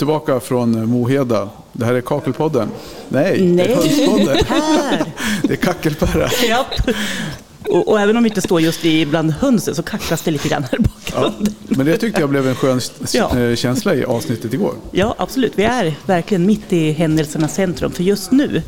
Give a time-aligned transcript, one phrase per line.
[0.00, 1.48] Tillbaka från Moheda.
[1.72, 2.68] Det här är Kakelpodden.
[3.08, 3.72] Nej, det Nej.
[3.72, 4.38] är Hönspodden.
[5.42, 6.28] Det är Kackelperra.
[6.48, 6.66] Japp.
[7.68, 10.48] Och, och även om vi inte står just i bland hönsen så kacklas det lite
[10.48, 11.54] grann här i Ja, bakgrunden.
[11.68, 12.80] men det tyckte jag blev en skön
[13.12, 13.38] Ja.
[13.38, 14.74] eh, känsla i avsnittet igår.
[14.90, 15.52] Ja, absolut.
[15.56, 17.92] Vi är verkligen mitt i händelsernas centrum.
[17.92, 18.62] För just nu,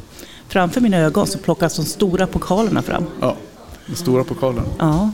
[0.48, 3.04] framför mina ögon, så plockas de stora pokalerna fram.
[3.20, 3.36] Ja,
[3.86, 4.64] den stora pokalen.
[4.78, 5.10] Ja,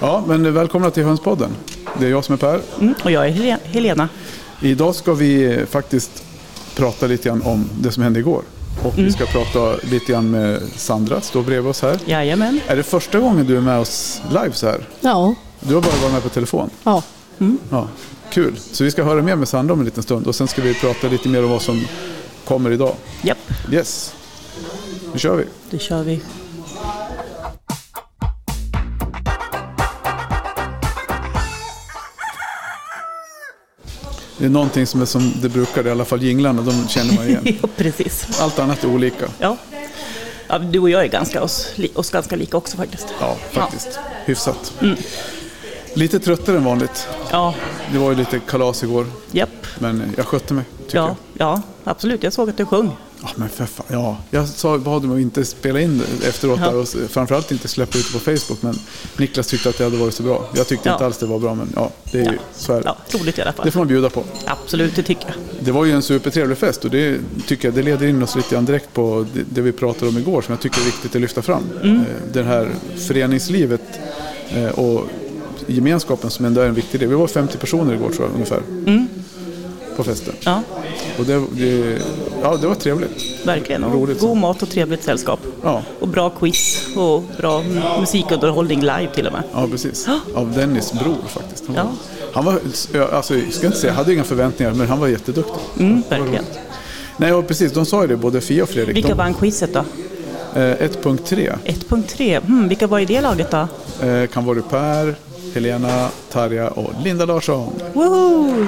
[0.00, 1.50] Ja, men välkomna till Hönspodden.
[1.98, 2.60] Det är jag som är Per.
[2.80, 2.94] mm.
[3.04, 4.08] och jag är Hel- Helena.
[4.62, 6.24] Idag ska vi faktiskt
[6.76, 8.42] prata lite grann om det som hände igår.
[8.84, 11.98] Och vi ska prata lite grann med Sandra, står bredvid oss här.
[12.06, 12.60] Jajamän.
[12.66, 14.88] Är det första gången du är med oss live så här?
[15.00, 16.70] Ja, Du har bara varit med på telefon.
[16.84, 17.02] ja.
[17.70, 17.88] Ja,
[18.30, 18.58] kul.
[18.72, 20.74] Så vi ska höra mer med Sandra om en liten stund och sen ska vi
[20.74, 21.84] prata lite mer om vad som
[22.44, 22.94] kommer idag.
[23.22, 23.38] Japp,
[23.72, 24.14] Yes,
[25.12, 25.44] nu kör vi.
[25.70, 26.20] då kör vi.
[34.46, 37.28] Det är någonting som är som det brukar, i alla fall jinglarna, de känner man
[37.28, 37.58] igen.
[37.62, 38.40] ja, precis.
[38.40, 39.26] Allt annat är olika.
[39.38, 39.56] Ja.
[40.48, 43.06] ja, du och jag är ganska oss, oss ganska lika också faktiskt.
[43.20, 43.98] Ja, faktiskt.
[44.24, 44.72] Hyfsat.
[45.94, 47.08] Lite tröttare än vanligt.
[47.30, 47.54] Ja,
[47.92, 49.66] Det var ju lite kalas igår, japp.
[49.78, 51.48] men jag skötte mig, tycker Ja, jag.
[51.48, 52.22] ja, absolut.
[52.22, 52.90] Jag såg att du sjöng.
[53.26, 53.86] Ja, men för fan.
[53.90, 56.68] Ja, jag sa, bad dem att inte spela in det efteråt Ja.
[56.70, 58.62] och framförallt inte släppa ut det på Facebook.
[58.62, 58.78] Men
[59.16, 60.48] Niklas tyckte att det hade varit så bra.
[60.56, 60.92] Jag tyckte Ja.
[60.94, 62.40] inte alls det var bra, men ja, det är ju, Ja.
[62.56, 62.82] så är det.
[63.10, 63.64] Ja, roligt i alla fall.
[63.64, 64.24] Det får man bjuda på.
[64.44, 65.64] Absolut, det tycker jag.
[65.64, 68.54] Det var ju en supertrevlig fest och det tycker jag det leder in oss lite
[68.54, 71.20] grann direkt på det, det vi pratade om igår som jag tycker är viktigt att
[71.20, 71.62] lyfta fram.
[71.82, 71.96] Mm.
[71.96, 73.82] Eh, Det här föreningslivet
[74.54, 75.04] eh, och
[75.66, 77.08] gemenskapen som ändå är en viktig del.
[77.08, 78.60] Vi var 50 personer igår tror jag ungefär.
[78.86, 79.06] Mm.
[79.96, 80.34] På festen.
[80.40, 80.62] Ja,
[81.18, 81.98] Och det, det,
[82.42, 83.24] ja, det var trevligt.
[83.46, 83.84] verkligen.
[83.84, 84.20] Och Roligt.
[84.20, 85.40] god mat och trevligt sällskap.
[85.62, 87.62] Ja, Och bra quiz och bra
[88.00, 89.42] musikunderhållning live till och med.
[89.54, 90.08] ja precis.
[90.34, 91.64] Av Dennis bror faktiskt.
[91.66, 91.90] Han var, Ja.
[92.32, 92.60] han var
[93.12, 95.54] alltså, jag ska inte säga, jag hade inga förväntningar men han var jätteduktig.
[95.78, 96.44] Mm, verkligen.
[97.16, 97.72] Nej, och precis.
[97.72, 98.96] De sa ju det, både Fia och Fredrik.
[98.96, 99.78] Vilka de, vann quizet då?
[100.60, 102.40] eh, 1.3 1.3.
[102.40, 103.68] Hmm, vilka var i det laget då?
[104.06, 105.14] Eh, kan vara Per,
[105.54, 107.72] Helena, Tarja och Linda Larsson.
[107.94, 108.66] Woho!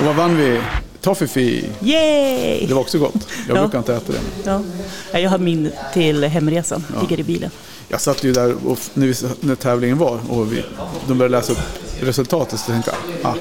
[0.00, 0.60] Och vad vann vi?
[1.00, 1.64] Toffifee.
[1.82, 2.66] Yay!
[2.66, 3.14] Det var också gott.
[3.48, 3.60] Jag Ja.
[3.62, 4.18] brukar inte äta det.
[4.44, 4.60] Ja.
[5.12, 7.50] Ja, Jag har min till hemresan, ligger i bilen.
[7.88, 10.62] Jag satt ju där och när, vi, när tävlingen var och vi,
[11.08, 11.58] de började läsa upp
[12.00, 12.92] resultatet så tänkte
[13.22, 13.34] jag, ah.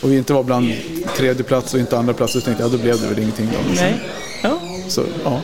[0.00, 0.72] Och vi inte var bland
[1.16, 3.48] tredje plats och inte andra plats så tänkte jag, ja, då blev det väl ingenting
[3.52, 3.74] då.
[3.74, 4.00] Nej.
[4.42, 4.60] Ja.
[4.88, 5.40] Så, ja.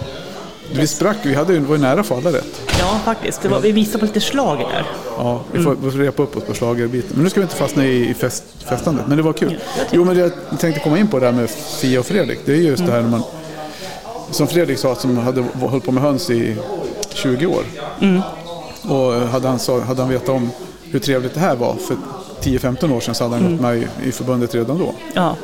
[0.73, 2.63] Vi sprack, vi hade ju, var ju nära för alla rätt.
[2.81, 3.45] ja, faktiskt.
[3.45, 4.85] Var, vi visade på lite schlager där.
[5.19, 7.11] Ja, vi får, får repa upp oss på schlagerbiten.
[7.15, 9.59] Men nu ska vi inte fastna i, i fest, festandet, men det var kul.
[9.91, 10.21] Jo, men det
[10.51, 12.39] jag tänkte komma in på det här med Fia och Fredrik.
[12.45, 13.23] Det är just det här när man,
[14.31, 16.57] som Fredrik sa, som hade hållit på med höns i
[17.15, 17.65] 20 år.
[18.89, 20.51] Och hade han, hade han vetat om
[20.83, 21.97] hur trevligt det här var för
[22.43, 24.95] 10-15 år sedan så hade han gått med i, i förbundet redan då.
[25.15, 25.37] Ja.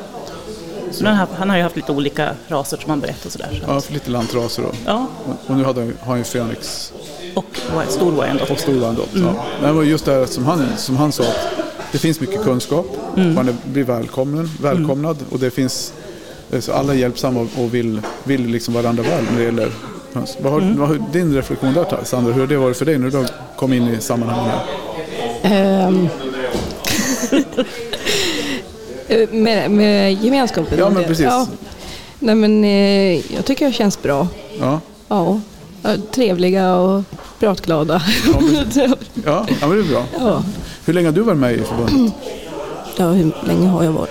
[0.91, 3.47] Så han, har, han har ju haft lite olika raser som han berättar och sådär.
[3.51, 3.71] Så.
[3.71, 6.93] Ja, för lite lantraser och, Ja, och, och nu hade han, har han ju Fenix
[7.33, 7.45] och
[7.89, 8.43] stor ändå.
[8.51, 9.19] och stor Wyandotte.
[9.19, 9.45] Ja.
[9.67, 11.37] Det var just det här som han, som han sa att
[11.91, 12.85] det finns mycket kunskap,
[13.15, 15.93] man är- blir välkommen, välkomnad och det finns
[16.59, 19.71] så alla är hjälpsamma och, vill, vill liksom varandra väl när det gäller
[20.13, 20.37] höns.
[20.41, 22.33] Vad har, vad har din reflektion där Sandra?
[22.33, 23.25] Hur har det varit för dig när du
[23.57, 24.53] kom in i sammanhanget?
[25.43, 26.09] här?
[29.11, 30.77] Eh, med, med gemenskapen?
[30.79, 31.25] Ja, men precis.
[31.25, 31.47] Ja.
[32.19, 34.27] Nej, men eh, jag tycker det känns bra.
[34.59, 35.39] Ja, Ja.
[35.83, 37.03] Ja, Trevliga och
[37.39, 38.01] pratglada.
[39.25, 40.03] ja, ja men det är bra.
[40.19, 40.43] ja.
[40.85, 42.13] Hur länge har du varit med i förbundet?
[42.97, 44.09] ja, hur länge har jag varit?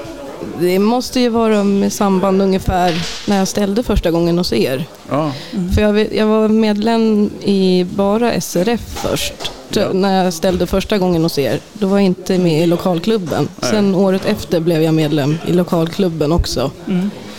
[0.60, 4.84] Det måste ju vara med samband ungefär när jag ställde första gången hos er.
[5.10, 5.32] Ja,
[5.74, 9.52] För jag, jag var medlem i bara SRF först.
[9.76, 9.92] Ja.
[9.92, 11.60] När jag ställde första gången hos er.
[11.72, 13.48] Då var jag inte med i lokalklubben.
[13.60, 13.70] Nej.
[13.70, 16.70] Sen året efter blev jag medlem i lokalklubben också.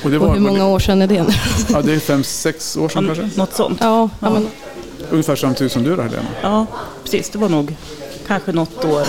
[0.03, 1.29] och det Och var, hur många år sedan är det nu?
[1.73, 3.39] Ja, det är fem, sex år sedan kanske?
[3.39, 3.77] Något sånt.
[3.81, 4.47] Ja, ja, men,
[5.11, 6.27] Ungefär samtidigt som du då Helena?
[6.41, 6.65] Ja,
[7.03, 7.29] precis.
[7.29, 7.75] Det var nog
[8.27, 9.03] kanske något år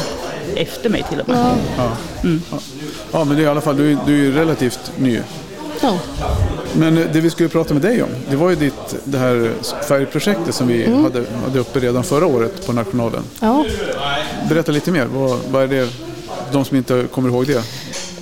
[0.57, 1.39] efter mig till och med.
[1.39, 1.91] ja, Ja.
[2.51, 2.59] Ja.
[3.13, 5.21] ja, men det är i alla fall, du, är- du är ju relativt ny.
[5.83, 5.99] ja.
[6.77, 9.53] Men eh, det vi skulle prata med dig om, det var ju ditt, det här
[9.89, 13.23] färgprojektet som vi hade, hade uppe redan förra året på Nationalen.
[13.41, 13.65] ja.
[14.49, 15.89] Berätta lite mer, vad, vad är det,
[16.53, 17.63] de som inte kommer ihåg det?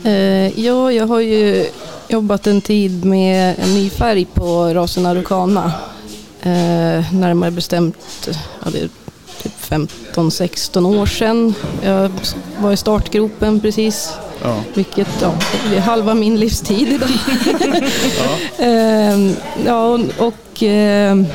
[0.04, 1.66] Eh, ja, jag har ju
[2.08, 5.72] jobbat en tid med en ny färg på rasen Araucana.
[6.42, 8.28] Eh, närmare bestämt
[8.64, 8.88] ja, det är
[9.42, 9.52] typ
[10.14, 11.54] 15-16 år sedan.
[11.82, 12.10] Jag
[12.58, 14.12] var i startgropen precis.
[14.42, 15.34] Ja, Vilket ja,
[15.70, 17.08] det är halva min livstid idag.
[18.58, 19.34] Ehm,
[19.66, 21.26] ja, och ehm,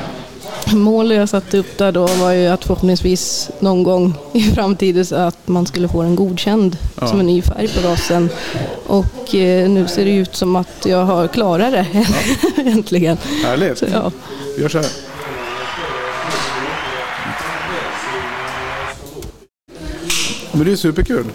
[0.74, 5.16] målet jag satte upp där då var ju att förhoppningsvis någon gång i framtiden så
[5.16, 7.08] att man skulle få den godkänd Ja.
[7.08, 8.30] som en ny färg på rasen.
[8.88, 11.86] Och eh, nu ser det ut som att jag har klarat det
[12.66, 13.18] äntligen.
[13.44, 13.78] Härligt.
[13.78, 14.12] Så, ja.
[14.56, 14.88] Vi gör så här.
[20.52, 21.26] Men det är superkul.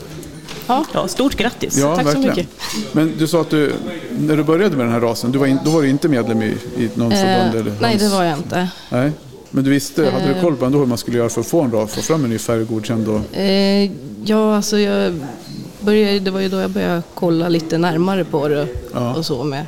[0.95, 1.79] Ja, stort grattis.
[1.79, 2.37] Ja, Tack så verkligen.
[2.37, 2.49] mycket.
[2.93, 3.73] Men du sa att du,
[4.19, 6.43] när du började med den här rasen, du var in, då var du inte medlem
[6.43, 6.47] i,
[6.77, 7.55] i någon förbund?
[7.55, 8.69] Eller Eh, nej, det var jag inte.
[8.91, 9.11] Nej.
[9.51, 11.61] Men du visste, hade du koll på ändå hur man skulle göra för att få
[11.63, 13.09] en ras, få fram en ny färg godkänd?
[13.09, 13.91] Och, Eh,
[14.25, 15.15] ja, alltså jag
[15.81, 19.15] började, det var ju då jag började kolla lite närmare på det Ja.
[19.17, 19.67] och så med.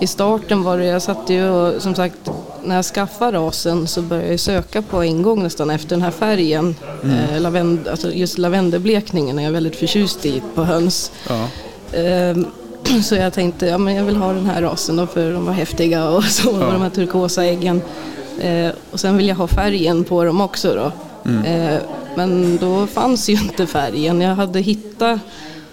[0.00, 2.30] I starten var det, jag satte ju och, som sagt,
[2.64, 6.10] när jag skaffade rasen så började jag söka på en gång nästan efter den här
[6.10, 6.74] färgen.
[7.04, 11.12] Eh, lavend, alltså just lavendelblekningen är jag väldigt förtjust i på höns.
[11.28, 11.48] ja.
[11.98, 12.46] Ehm,
[13.02, 15.52] Så jag tänkte, ja men jag vill ha den här rasen då för de var
[15.52, 17.82] häftiga och så, och de här turkosa äggen.
[18.40, 20.92] Eh, och sen vill jag ha färgen på dem också då.
[21.46, 21.78] Eh,
[22.16, 24.20] men då fanns ju inte färgen.
[24.20, 25.20] Jag hade hittat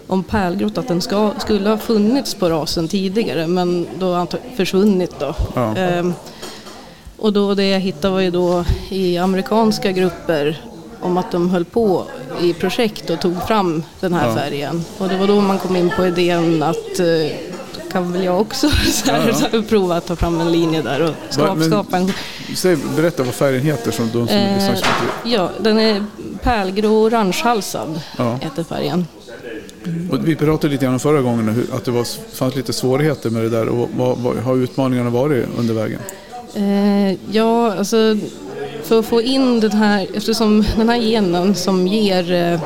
[0.07, 5.19] om pärlgrott att den ska, skulle ha funnits på rasen tidigare men då har försvunnit
[5.19, 5.35] då.
[5.55, 5.75] Ja.
[7.19, 10.61] Och då det jag hittade var ju då i amerikanska grupper
[11.01, 12.05] om att de höll på
[12.41, 14.35] i projekt och tog fram den här Ja.
[14.35, 14.83] färgen.
[14.97, 17.31] Och det var då man kom in på idén att eh,
[17.91, 19.61] kan väl jag också så här, Ja, ja.
[19.69, 22.11] prova att ta fram en linje där och skapa, Men- skapa en...
[22.55, 24.73] Säg, berätta vad färgen heter som de som Eh,
[25.23, 26.05] ja, den är
[26.43, 28.39] pärlgrå orangehalsad Ja.
[28.41, 29.07] heter färgen.
[30.11, 33.49] Och vi pratade lite grann förra gången att det var, fanns lite svårigheter med det
[33.49, 33.67] där.
[33.69, 35.99] Och vad, vad har utmaningarna varit under vägen?
[36.53, 38.17] Eh, ja, alltså
[38.83, 42.59] för att få in den här, eftersom den här genen som ger eh,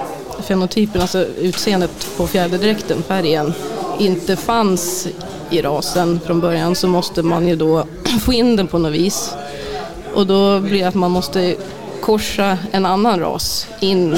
[0.43, 3.53] fenotypen, alltså utseendet på fjäderdräkten, färgen,
[3.99, 5.07] inte fanns
[5.49, 7.85] i rasen från början så måste man ju då
[8.25, 9.33] få in den på något vis.
[10.13, 11.55] Och då blir det att man måste
[12.01, 14.17] korsa en annan ras in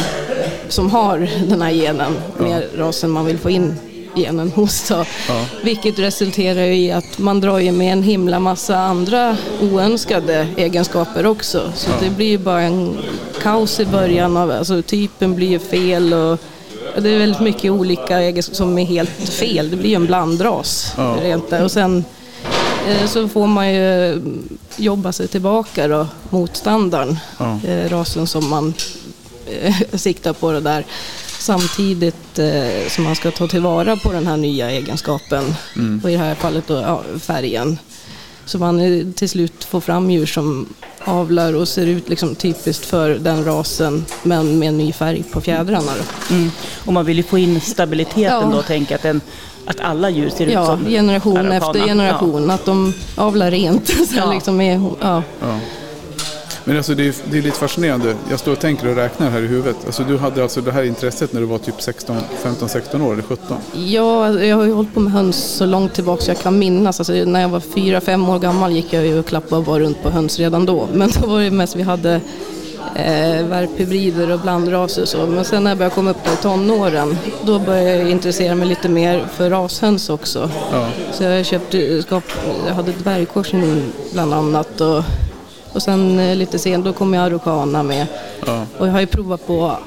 [0.69, 3.75] som har den här genen med rasen man vill få in
[4.15, 4.89] genen hos.
[4.89, 5.05] Då.
[5.27, 5.45] Ja.
[5.63, 11.71] Vilket resulterar i att man drar ju med en himla massa andra oönskade egenskaper också.
[11.75, 12.97] Så det blir ju bara en
[13.41, 14.37] kaos i början.
[14.37, 16.39] Av, alltså typen blir ju fel och
[17.01, 19.69] det är väldigt mycket olika egenskaper som är helt fel.
[19.69, 20.93] Det blir ju en blandras.
[20.97, 21.17] Ja.
[21.21, 21.63] Rent där.
[21.63, 22.05] Och sen
[22.87, 24.21] eh, så får man ju
[24.77, 27.19] jobba sig tillbaka då, mot standarden.
[27.37, 27.59] Ja.
[27.67, 28.73] Eh, rasen som man
[29.61, 30.85] eh, siktar på det där.
[31.45, 35.55] Samtidigt eh, som man ska ta tillvara på den här nya egenskapen.
[36.03, 37.79] Och i det här fallet då ja, färgen.
[38.45, 40.65] Så man till slut får fram djur som
[41.03, 45.41] avlar och ser ut liksom typiskt för den rasen men med en ny färg på
[45.41, 45.91] fjädrarna.
[45.97, 46.35] Då.
[46.35, 46.51] Mm.
[46.85, 48.49] Och man vill ju få in stabiliteten Ja.
[48.51, 49.21] då och tänka att, den,
[49.65, 52.49] att alla djur ser ut Ja, som generation efter generation.
[52.49, 53.87] Att de avlar rent.
[54.09, 54.33] Så Ja.
[54.33, 55.23] liksom är, ja.
[56.67, 58.15] Men alltså det är, det är lite fascinerande.
[58.29, 59.75] Jag står och tänker och räknar här i huvudet.
[59.85, 63.13] Alltså du hade alltså det här intresset när du var typ 16, 15, 16 år
[63.13, 63.57] eller 17?
[63.73, 66.99] Ja, jag har ju hållit på med höns så långt tillbaka jag kan minnas.
[66.99, 69.79] Alltså, när jag var fyra, fem år gammal gick jag ju och klappade och var
[69.79, 70.87] runt på höns redan då.
[70.93, 72.13] Men då var det mest vi hade
[72.95, 75.27] eh, värphybrider och blandraser och så.
[75.27, 78.89] Men sen när jag började komma upp i tonåren, då började jag intressera mig lite
[78.89, 80.49] mer för rashöns också.
[80.71, 80.87] Ja.
[81.13, 82.23] Så jag köpte, skap,
[82.67, 84.81] jag hade dvärgkorsning bland annat.
[84.81, 85.03] Och,
[85.75, 88.07] och sen eh, lite sen, då kom jag araucana med.
[88.45, 88.65] Ja.
[88.77, 89.77] Och jag har ju provat på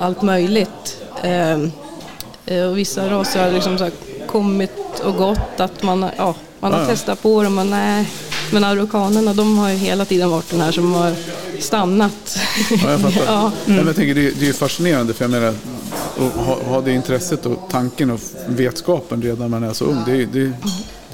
[0.00, 0.96] allt möjligt.
[1.22, 1.72] Ehm,
[2.46, 3.90] eh, och vissa raser har liksom så
[4.26, 8.08] kommit och gått, att man, har- ja, man har Ja, testat på dem och nej.
[8.52, 11.12] Men araukanerna de har ju hela tiden varit den här som har
[11.60, 12.38] stannat.
[12.84, 13.22] Ja, jag fattar.
[13.26, 13.52] Ja.
[13.64, 16.80] Nej, men jag tänker, det, är- är ju fascinerande för jag menar, att ha, ha
[16.80, 20.02] det intresset och tanken och vetskapen redan när man är så ung.
[20.06, 20.52] Det, är- det,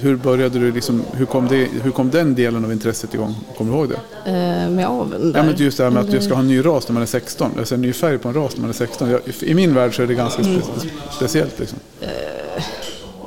[0.01, 3.35] hur började du liksom, hur kom, det, hur kom den delen av intresset igång?
[3.57, 4.31] Kommer du ihåg det?
[4.31, 5.39] Eh, med aveln där.
[5.41, 7.03] Ja, men just det här med att Eller- ska ha en ny ras när man
[7.03, 9.11] är 16, alltså en ny färg på en ras när man är 16.
[9.11, 10.63] Jag, I min värld så är det ganska Mm.
[10.63, 11.59] spe, speciellt.
[11.59, 11.79] Liksom.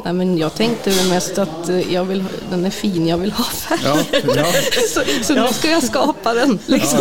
[0.04, 3.44] Nej, men jag tänkte mest att eh, jag vill, den är fin, jag vill ha
[3.44, 3.80] färg.
[3.84, 3.98] Ja,
[4.36, 4.46] ja,
[4.94, 6.60] så så nu ska jag skapa den.
[6.66, 7.00] Liksom.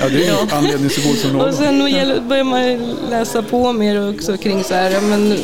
[0.00, 1.48] ja, det är anledning så god som någon.
[1.48, 1.78] Och sen
[2.28, 5.38] börjar man läsa på mer också kring så här, ja, men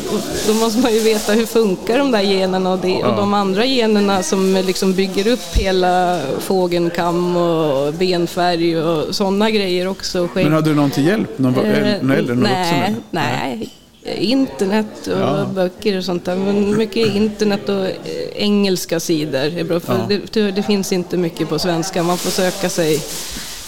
[0.47, 3.65] då måste man ju veta hur funkar de där generna och, det, och de andra
[3.65, 10.29] generna som liksom bygger upp hela fågelkam och benfärg och sådana grejer också.
[10.35, 11.39] Men hade du någon till hjälp?
[11.39, 11.65] Någon, någon
[12.11, 12.97] äldre, någon vuxen?
[13.11, 13.71] nej, nej.
[14.05, 15.45] Internet och Ja.
[15.55, 16.37] böcker och sånt där.
[16.37, 17.93] Men mycket internet och eh,
[18.37, 19.81] engelska sidor är bra.
[19.81, 20.19] För Ja.
[20.33, 22.03] det, det finns inte mycket på svenska.
[22.03, 23.01] Man får söka sig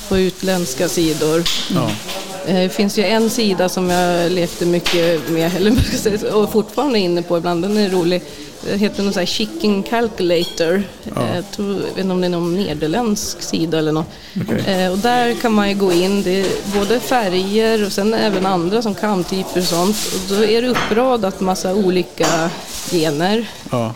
[0.09, 1.43] på utländska sidor.
[1.75, 1.91] Ja.
[2.47, 7.01] Eh, Det finns ju en sida som jag lekte mycket med, eller och fortfarande är
[7.01, 8.23] inne på ibland, den är rolig.
[8.65, 10.83] Det heter någon sån här chicken calculator.
[11.15, 11.23] Ja.
[11.23, 14.07] Eh, Jag, tror, jag vet inte om det är någon nederländsk sida eller något.
[14.43, 14.83] Okej.
[14.85, 16.47] Eh, och där kan man ju gå in, det är
[16.79, 19.97] både färger och sen även andra som kamtyper och sånt.
[20.15, 22.51] Och då är det uppradat massa olika
[22.91, 23.47] gener.
[23.71, 23.95] Ja.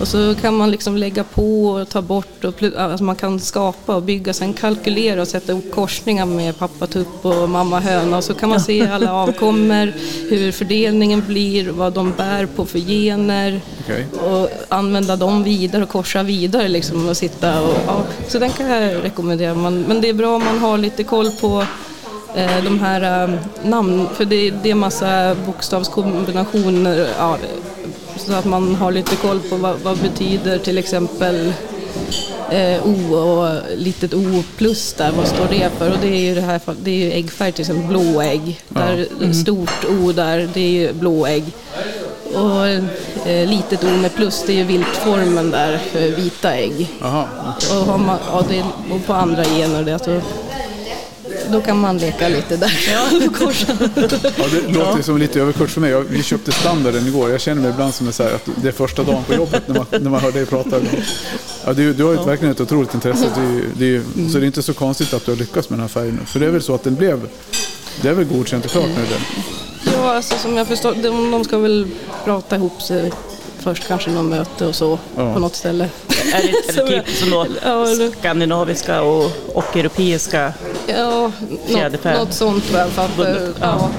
[0.00, 3.96] Och så kan man liksom lägga på och ta bort och alltså man kan skapa
[3.96, 8.16] och bygga, sen kalkylera och sätta ihop korsningar med pappa tupp och mamma höna.
[8.16, 9.92] Och så kan man se alla avkommor,
[10.30, 13.60] hur fördelningen blir, vad de bär på för gener.
[13.84, 14.06] Okej.
[14.20, 18.70] och använda dem vidare och korsa vidare liksom och sitta och ja, så den kan
[18.70, 19.54] jag rekommendera.
[19.54, 21.66] Man, men det är bra om man har lite koll på
[22.34, 27.38] eh, de här eh, namn, för det, det är massa bokstavskombinationer ja,
[28.16, 31.52] så att man har lite koll på vad, vad betyder till exempel
[32.50, 35.90] eh, O och litet O plus där, vad står det för?
[35.90, 38.60] Och det är ju det här, det är ju äggfärg till exempel, blåägg.
[38.68, 41.44] Där, Stort O där, det är ju blåägg.
[42.34, 42.66] Och
[43.28, 46.90] eh, litet O med plus, det är ju viltformen där för vita ägg.
[47.02, 47.28] Aha.
[47.70, 50.20] Och, har man, ja, det, och på andra gener, det, alltså,
[51.54, 52.72] då kan man leka lite där.
[52.92, 55.90] Ja, det låter ju som lite överkurs för mig.
[55.90, 57.30] Jag, vi köpte standarden igår.
[57.30, 59.86] Jag känner mig ibland som det, att det är första dagen på jobbet när man,
[59.90, 60.80] när man hör dig prata.
[61.64, 63.26] Ja, du, du har ju verkligen ett otroligt intresse.
[63.36, 65.78] Det det är, ju- Så det är inte så konstigt att du har lyckats med
[65.78, 66.20] den här färgen.
[66.26, 67.20] För det är väl så att den blev...
[68.02, 69.44] Det är väl godkänt och klart nu den?
[69.94, 71.86] Ja, alltså som jag förstår, de, de ska väl
[72.24, 73.12] prata ihop sig
[73.58, 75.34] först kanske i något möte och så Ja.
[75.34, 75.88] på något ställe.
[76.34, 77.46] Är det, är det typ som då
[78.18, 80.52] skandinaviska och, och europeiska?
[80.86, 81.32] Ja,
[81.66, 82.10] Fjäderfä.
[82.10, 82.64] något, något sånt.
[83.16, 83.66] Bundet, ja.
[83.66, 83.90] Ja.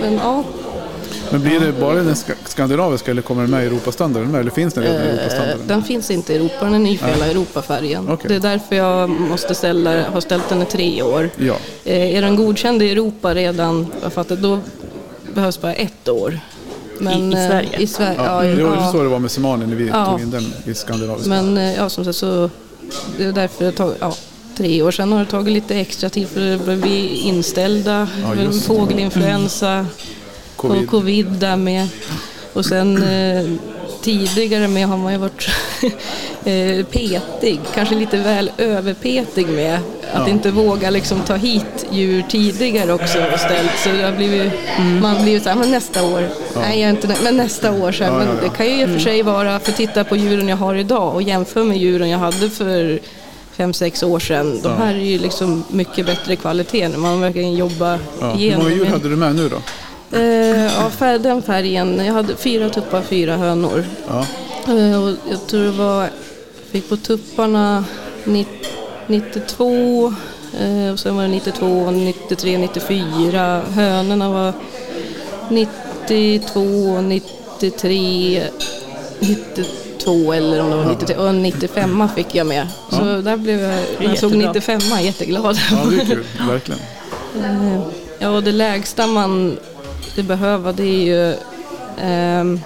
[0.00, 0.44] Men ja,
[1.30, 4.40] Men blir det bara den ska, skandinaviska eller kommer den med i Europastandarden med?
[4.40, 5.66] Eller finns den redan i eh, Europastandarden?
[5.66, 8.08] den finns inte i Europa, den är ny för hela Europafärgen.
[8.08, 8.28] Okej.
[8.28, 11.30] Det är därför jag måste ställa, har ställt den i tre år.
[11.36, 11.56] Ja.
[11.84, 14.58] Eh, Är den godkänd i Europa redan, jag fattar, då
[15.34, 16.40] behövs bara ett år.
[17.00, 17.76] Men, I- i eh, Sverige?
[17.78, 18.92] I Sverige, Ja, ja, det var ja.
[18.92, 20.06] så det var med Semanen när vi Ja.
[20.06, 21.28] tog in den i skandinaviska.
[21.28, 22.50] Men eh, ja, som sagt så
[23.18, 24.14] det är därför det tagit ja,
[24.56, 24.90] tre år.
[24.90, 28.08] Sen har det tagit lite extra tid för det blev vi inställda.
[28.22, 29.86] Ja, fågelinfluensa
[30.56, 30.82] Covid.
[30.82, 31.88] och covid där med.
[32.52, 33.46] Och sen eh,
[34.02, 35.48] tidigare med har man ju varit
[36.44, 39.74] eh, petig, kanske lite väl överpetig med.
[40.12, 40.28] Att Ja.
[40.28, 43.78] inte våga liksom ta hit djur tidigare också och ställt.
[43.84, 44.52] Så det har blivit,
[45.02, 46.28] man blir ju såhär, men nästa år.
[46.56, 47.92] Nej, jag är inte men nästa år.
[47.92, 48.48] Så här, Ja, men ja, ja.
[48.50, 51.14] det kan ju i och för sig vara, för titta på djuren jag har idag
[51.14, 52.98] och jämför med djuren jag hade för
[53.56, 54.60] fem, sex år sedan.
[54.62, 54.74] De Ja.
[54.84, 58.30] här är ju liksom mycket bättre kvalitet när man verkligen jobbar Ja.
[58.30, 58.62] Hur igenom.
[58.62, 59.56] många djur hade du med nu då?
[60.12, 62.04] Eh, ja, fär, den färgen.
[62.06, 63.84] Jag hade fyra tuppar, fyra hönor.
[64.08, 64.26] Ja.
[64.74, 66.10] Eh, och jag tror det var, jag
[66.70, 67.84] fick på tupparna
[68.24, 68.46] ni-
[69.06, 70.14] 92,
[70.60, 73.60] eh, och sen var det 92, 93, 94.
[73.74, 74.52] Hönorna var
[75.50, 78.42] 92, 93,
[79.20, 81.16] 92 eller om det var 93.
[81.16, 82.66] Och 95 fick jag med.
[82.90, 84.52] Så där blev jag, när jag såg jättebra.
[84.52, 85.58] 95 jätteglad.
[85.70, 86.24] ja, det är kul.
[86.48, 86.80] Verkligen.
[87.44, 87.80] Eh,
[88.20, 89.58] Ja, och det lägsta man
[90.10, 91.34] skulle behöva det är ju
[92.00, 92.60] ehm,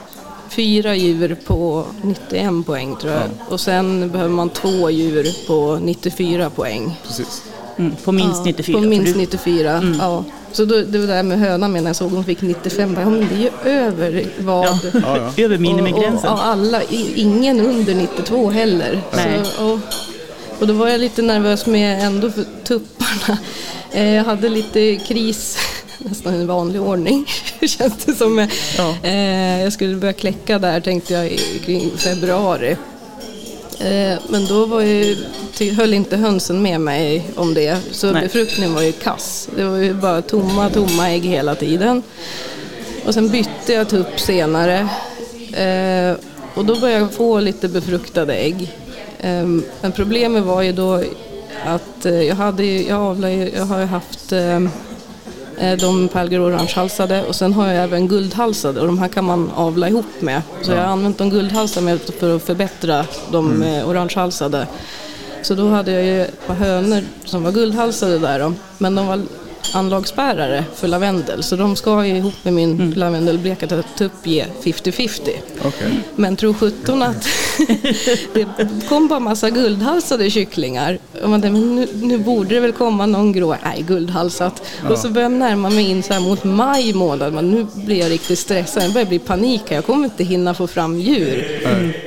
[0.50, 3.22] fyra djur på 91 poäng tror jag.
[3.48, 7.00] Och sen behöver man två djur på 94 poäng.
[7.06, 7.42] Precis.
[7.76, 8.78] Mm, på minst Ja, 94.
[8.78, 10.24] På minst du- 94, ja.
[10.52, 12.96] Så då, det var det där med hönan med när jag såg hon fick 95,
[13.00, 14.66] ja men det är ju över vad...
[14.66, 14.78] Ja.
[14.92, 15.32] Ja, ja.
[15.44, 16.30] Över minimigränsen.
[16.30, 16.82] och, och alla,
[17.14, 19.00] ingen under 92 heller.
[19.16, 19.40] Nej.
[19.44, 19.78] Så, och,
[20.60, 23.38] och då var jag lite nervös med ändå för tupparna.
[23.92, 25.58] Eh, Jag hade lite kris,
[26.04, 27.26] nästan i vanlig ordning
[27.60, 28.48] känns det som.
[28.78, 28.94] Ja.
[29.02, 32.76] Eh, Jag skulle börja kläcka där tänkte jag i- kring februari.
[33.80, 35.16] Eh, Men då var ju,
[35.76, 38.22] höll inte hönsen med mig om det, så Nej.
[38.22, 39.48] befruktningen var ju kass.
[39.56, 42.02] Det var ju bara tomma, tomma ägg hela tiden.
[43.06, 44.88] Och sen bytte jag tupp senare.
[45.52, 46.16] Eh,
[46.54, 48.72] och då började jag få lite befruktade ägg.
[49.20, 49.44] Eh,
[49.80, 51.02] men problemet var ju då
[51.66, 54.60] att eh, jag, hade, jag, avlar, ju- jag har haft eh, eh,
[55.80, 59.88] de pärlgrå orangehalsade och sen har jag även guldhalsade och de här kan man avla
[59.88, 60.42] ihop med.
[60.62, 64.66] Så jag har använt de guldhalsade med för att förbättra de eh, orangehalsade.
[65.42, 69.06] Så då hade jag ju ett par hönor som var guldhalsade där då, men de
[69.06, 69.22] var
[69.74, 75.30] anlagsbärare för lavendel så de ska ju ihop med min lavendelbleka tupp ge 50-50.
[75.64, 76.00] Okej.
[76.16, 77.28] Men tro sjutton att
[78.34, 78.46] det
[78.88, 80.98] kom bara massa guldhalsade kycklingar.
[81.22, 84.62] Och man tänkte, men nu, nu borde det väl komma någon grå, nej guldhalsat.
[84.90, 87.96] Och så började jag närma mig in så här mot maj månad, men nu blir
[87.96, 91.46] jag riktigt stressad, det börjar bli panik här, jag kommer inte hinna få fram djur.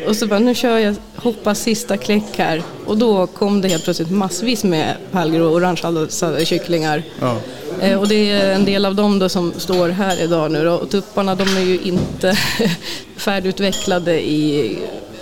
[0.08, 2.64] Och så bara, nu kör jag, hoppas sista kläck här.
[2.86, 7.04] Och då kom det helt plötsligt massvis med pärlgrå och orangehalsade kycklingar.
[7.20, 7.38] Ja.
[7.82, 10.74] Eh, och det är en del av dem då som står här idag nu då.
[10.74, 12.38] Och tupparna de är ju inte
[13.18, 14.78] färdigutvecklade i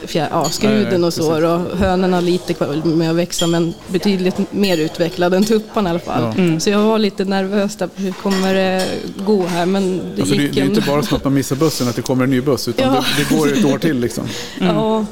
[0.07, 1.53] fjär, ja, skruden och så.
[1.53, 5.99] Och hönorna lite kvar med att växa men betydligt mer utvecklade än tupparna i alla
[5.99, 6.33] fall.
[6.37, 6.59] Ja.
[6.59, 8.85] Så jag var lite nervös där, hur kommer det
[9.25, 9.65] gå här?
[9.65, 10.75] Men det Ja, för det, gick det är ändå.
[10.75, 13.05] inte bara så att man missar bussen, att det kommer en ny buss, utan Ja.
[13.17, 14.23] det, det går ett år till liksom.
[14.61, 15.05] Ja.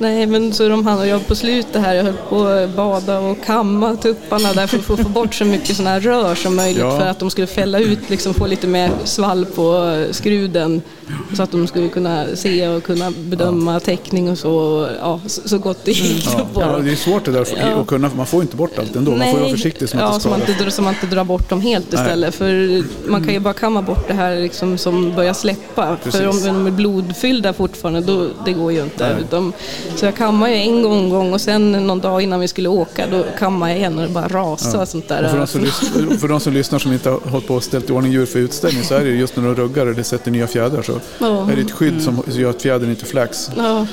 [0.00, 3.18] Nej men så de hann och jag på slutet här, jag höll på att bada
[3.18, 6.78] och kamma tupparna där för att få, bort så mycket sådana här rör som möjligt
[6.82, 6.98] Ja.
[7.00, 10.82] för att de skulle fälla ut, liksom få lite mer svall på skruden
[11.36, 15.58] så att de skulle kunna se och kunna bedöma täckning och så, ja, så, så
[15.58, 16.26] gott det gick.
[16.38, 16.46] Ja.
[16.54, 16.84] på Ja, dem.
[16.84, 17.40] det är svårt det där
[17.80, 19.10] att kunna, man får inte bort allt ändå.
[19.10, 21.48] Man får vara försiktig så man ja, så man inte, så man inte drar bort
[21.48, 22.00] dem helt Nej.
[22.02, 22.34] istället.
[22.34, 25.96] För man kan ju bara kamma bort det här liksom som börjar släppa.
[26.04, 26.20] Precis.
[26.20, 29.16] För om de är blodfyllda fortfarande, då, det går ju inte.
[29.88, 29.98] Nej.
[29.98, 33.24] Så jag kammade en gång, gång och sen någon dag innan vi skulle åka, då
[33.38, 35.24] kammade jag igen och det bara rasade och sånt där.
[35.24, 37.62] Och för, de som lyssnar, för de som lyssnar som inte har hållit på och
[37.64, 40.02] ställt i ordning djur för utställning så är det ju just när de ruggar eller
[40.02, 41.50] sätter nya fjädrar så Ja.
[41.52, 43.50] är det ett skydd som gör att fjädern inte fläks.
[43.56, 43.86] Ja,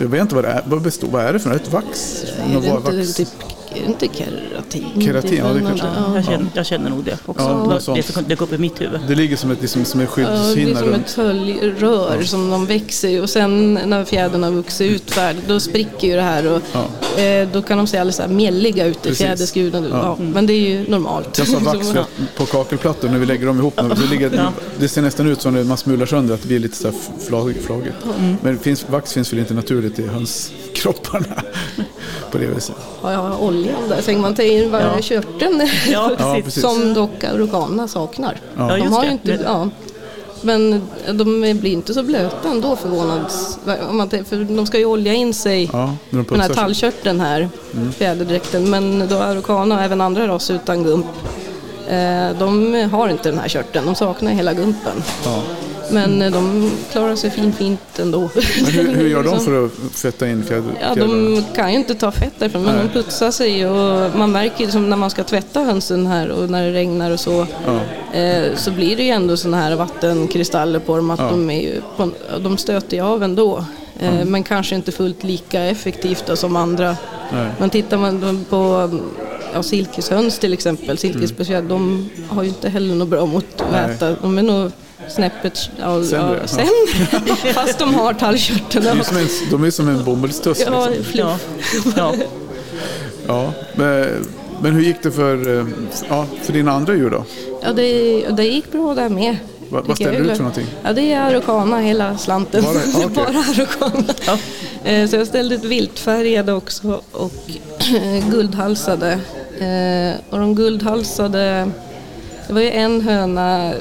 [0.00, 0.62] Jag vet inte vad det är.
[0.66, 1.60] Vad, består, vad är det för något?
[1.60, 2.16] Ett vax?
[2.48, 3.14] är Något det inte, vax?
[3.14, 5.02] typ, är det inte keratin?
[5.04, 5.92] Keratin, ja, det kanske är.
[5.96, 6.14] ja.
[6.14, 7.80] Jag känner, jag känner nog det också.
[7.86, 9.00] Ja, det det dök upp i mitt huvud.
[9.08, 11.06] Det ligger som ett, liksom, som en Ja, det blir skyddshinna som runt.
[11.06, 15.60] ett hölj- som de växer i och sen när fjädern har vuxit ut färdigt då
[15.60, 17.22] spricker ju det här och Ja.
[17.22, 19.18] eh, då kan de se alldeles så här mjälliga ut i Precis.
[19.18, 19.84] fjäderskruden.
[19.90, 19.98] Ja.
[20.18, 20.24] Ja.
[20.24, 21.38] Men det är ju normalt.
[21.38, 23.76] Jag sa vax Så- för att på kakelplattor när vi lägger dem ihop.
[23.76, 24.52] Det, ligger, Ja.
[24.78, 26.94] det ser nästan ut som när man smular sönder att det blir lite så här
[27.28, 27.64] flagigt.
[27.66, 27.96] flagigt.
[28.42, 31.26] Men finns, vax finns väl inte naturligt i hönskropparna
[32.30, 32.74] på det viset.
[33.02, 34.00] Ja, ja, oljan där.
[34.02, 35.02] Sen man tar in varje Ja.
[35.02, 36.10] körteln Ja,
[36.44, 36.62] precis.
[36.62, 38.36] som dock aurokanerna saknar.
[38.56, 39.68] Ja, de har inte, Men- ja.
[40.42, 43.58] Men de blir inte så blöta ändå förvånads.
[44.28, 47.48] För de ska ju olja in sig Ja, de den här tallkörteln här,
[47.96, 48.70] fjäderdräkten.
[48.70, 51.06] Men då Araucana och även andra raser utan gump,
[51.88, 53.86] eh, de har inte den här körteln.
[53.86, 55.02] De saknar hela gumpen.
[55.24, 55.42] Ja.
[55.90, 58.30] Men eh, de klarar sig fin, fint ändå.
[58.64, 61.12] Men hur, hur gör de för att fetta in fjäder, Ja, fjädrarna?
[61.14, 62.84] de kan ju inte ta fett därifrån, men Nej.
[62.92, 66.50] de putsar sig och man märker ju som när man ska tvätta hönsen här och
[66.50, 68.18] när det regnar och så, Ja.
[68.18, 71.28] eh, så blir det ju ändå sådana här vattenkristaller på dem, att Ja.
[71.30, 73.64] de, är ju på, de stöter ju av ändå.
[74.00, 76.96] Eh, Men kanske inte fullt lika effektivt då, som andra.
[77.32, 77.48] Nej.
[77.58, 78.90] Men tittar man på
[79.54, 84.16] ja, silkeshöns till exempel, silkesspeciellt, de har ju inte heller något bra mot att äta.
[84.22, 84.70] De är nog
[85.10, 86.46] snäppet ja, Sämre, ja, ja.
[86.46, 88.96] sämre, fast de har Det är tallkörteln.
[88.98, 90.62] ju som en, de är som en bomullstuss.
[90.66, 91.12] Ja, Liksom.
[91.18, 91.38] Ja.
[91.96, 92.14] Ja.
[93.26, 93.52] Ja.
[93.74, 94.06] Men,
[94.62, 95.66] men hur gick det för, eh,
[96.08, 97.24] ja, för dina andra djur då?
[97.62, 99.36] Ja, det, det gick bra där med.
[99.70, 100.66] Vad- vad ställer du ut för någonting?
[100.84, 102.64] Ja, det är araucana hela slanten.
[102.64, 103.08] Bara- är okej.
[103.14, 104.38] bara araucana.
[104.84, 107.32] Eh, Så jag ställde ut viltfärgade också och
[108.30, 109.12] guldhalsade.
[109.58, 111.70] Eh, Och de guldhalsade,
[112.46, 113.72] det var ju en höna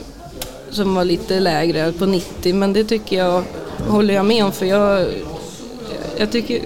[0.72, 3.44] som var lite lägre på 90 men det tycker jag,
[3.88, 5.08] håller jag med om för jag
[6.20, 6.62] jag tycker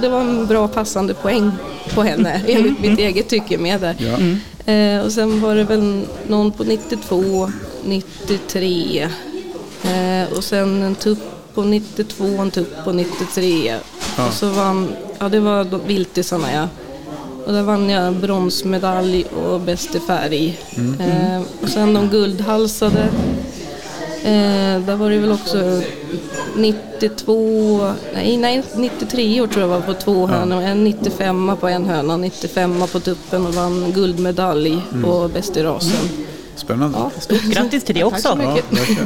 [0.00, 1.52] det var en bra passande poäng
[1.94, 3.96] på henne enligt mitt eget tycke med där.
[3.98, 4.18] Ja.
[4.72, 7.50] Eh, och sen var det väl någon på 92,
[7.84, 9.08] 93
[9.82, 11.18] eh, och sen en tupp
[11.54, 13.74] på 92 och en tupp på 93.
[14.28, 16.68] Och så vann, ja det var de viltisarna ja.
[17.46, 20.58] Och där vann jag bronsmedalj och bäst i färg.
[21.00, 23.08] Eh, och sen de guldhalsade.
[24.28, 25.82] Eh, där var det väl också
[26.56, 30.62] 92, nej, nej 93 år tror jag var på två hönor.
[30.62, 36.08] En 95 på en höna, 95 på tuppen och vann guldmedalj på bäst i rasen.
[36.56, 36.98] Spännande.
[36.98, 38.48] Ja, Stort grattis till det Tack så också.
[38.48, 38.64] mycket.
[38.70, 39.04] Ja.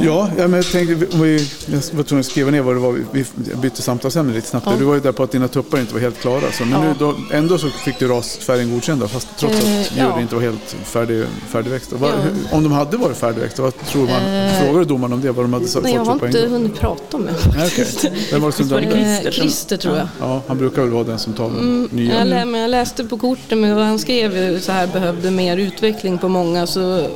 [0.00, 2.80] Ja, ja, men jag tänkte, om vi, jag var tvungen att skriva ner vad det
[2.80, 3.24] var, vi
[3.62, 4.66] bytte samtalsämne lite snabbt.
[4.70, 4.72] Ja.
[4.78, 6.52] Du var ju där på att dina tuppar inte var helt klara.
[6.52, 6.80] Så, men Ja.
[6.88, 10.20] nu, då, ändå så fick du rasfärgen godkänd då, fast trots att Eh, djuren ja.
[10.20, 11.96] inte var helt färdig, färdigväxta.
[11.96, 12.08] Hur,
[12.52, 14.34] om de hade varit färdigväxta, vad tror man?
[14.34, 16.50] Eh, Frågade domaren om det, vad de hade Nej, jag har inte poäng?
[16.50, 18.12] hunnit prata med Nej, okej.
[18.32, 18.90] Vem var det som Var det?
[18.90, 20.08] Christer Christer tror jag.
[20.20, 22.18] Ja, han brukar väl vara den som tar Mm, nya.
[22.18, 26.18] jag, lä- men jag läste på korten men han skrev så här behövde mer utveckling
[26.18, 27.06] på många så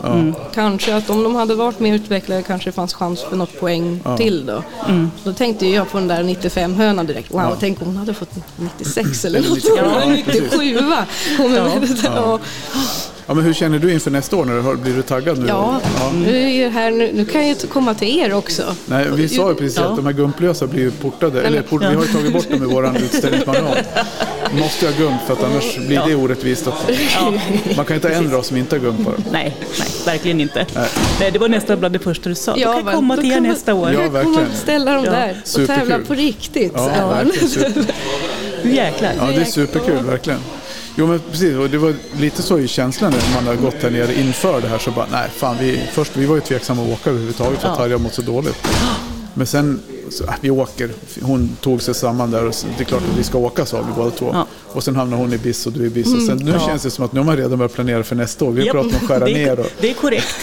[0.55, 4.01] kanske att om de hade varit mer utvecklade kanske det fanns chans för något poäng
[4.05, 4.17] Ja.
[4.17, 4.63] till då.
[5.25, 7.31] Då tänkte jag på den där 95 hönan direkt.
[7.35, 9.49] Wow, tänk om hon hade fått 96 eller något.
[9.51, 10.79] 97, Ja, ja, 97
[11.39, 11.71] Hon Ja.
[12.05, 12.39] ja.
[13.27, 14.45] Ja, men hur känner du inför nästa år?
[14.45, 15.47] När du hör, blir du taggad nu?
[15.49, 15.81] Ja,
[16.15, 18.63] nu, är jag här, nu, nu kan jag ju komma till er också.
[18.87, 19.85] Nej, vi sa ju precis Ja.
[19.85, 21.43] att de här gumplösa blir ju portade.
[21.43, 23.77] Eller port, vi har ju tagit bort dem i vår utställningsmanual.
[24.59, 26.67] Måste jag ha gump för att annars blir det orättvist.
[26.67, 26.75] Att,
[27.77, 29.09] Man kan ju inte ha en ras som inte har gump.
[29.33, 30.67] Nej, nej, verkligen inte.
[31.21, 32.55] Nej, det var nästan bland det första du sa.
[32.57, 33.93] Ja, du kan komma till er nästa år.
[33.93, 34.47] Ja, verkligen.
[34.53, 35.11] att ställa dem Ja.
[35.11, 35.77] där och Superkul.
[35.77, 36.73] tävla på riktigt.
[36.75, 37.49] Ja, verkligen.
[37.49, 37.85] Super.
[38.65, 39.13] Nu jäklar.
[39.19, 40.41] Ja, det är superkul, verkligen.
[40.97, 43.91] Jo men precis, och det var lite så i känslan när man hade gått här
[43.91, 46.89] nere inför det här så bara nej fan vi, först vi var ju tveksamma att
[46.89, 47.83] åka överhuvudtaget för att Ja.
[47.85, 48.67] Tarja mått så dåligt.
[49.35, 49.81] Men sen,
[50.11, 50.91] så, äh, vi åker.
[51.23, 53.77] Hon tog sig samman där och så, det är klart att vi ska åka sa
[53.79, 54.31] vi båda två.
[54.33, 54.47] Ja.
[54.73, 56.15] Och sen hamnar hon i BIS och du i BIS.
[56.15, 56.67] Och sen, nu Ja.
[56.67, 58.51] känns det som att nu har man redan börjat planera för nästa år.
[58.53, 59.67] Vi har Japp, pratat om att skära det, är- ner och...
[59.81, 60.35] Det är korrekt.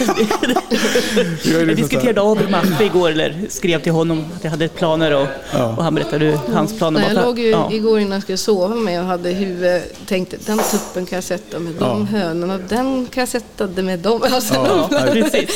[1.44, 5.14] Jag liksom diskuterade av med Mappe igår, eller skrev till honom att jag hade planer
[5.22, 5.74] och, Ja.
[5.76, 7.20] och han berättade hur hans planer Nej, var.
[7.22, 7.68] jag låg ju ja.
[7.72, 11.58] igår innan jag skulle sova med och hade huvudet, tänkte den tuppen kan jag sätta
[11.58, 14.20] med de hönorna, den kan jag sätta det med dem.
[14.32, 15.50] Alltså, Ja, nej, Precis.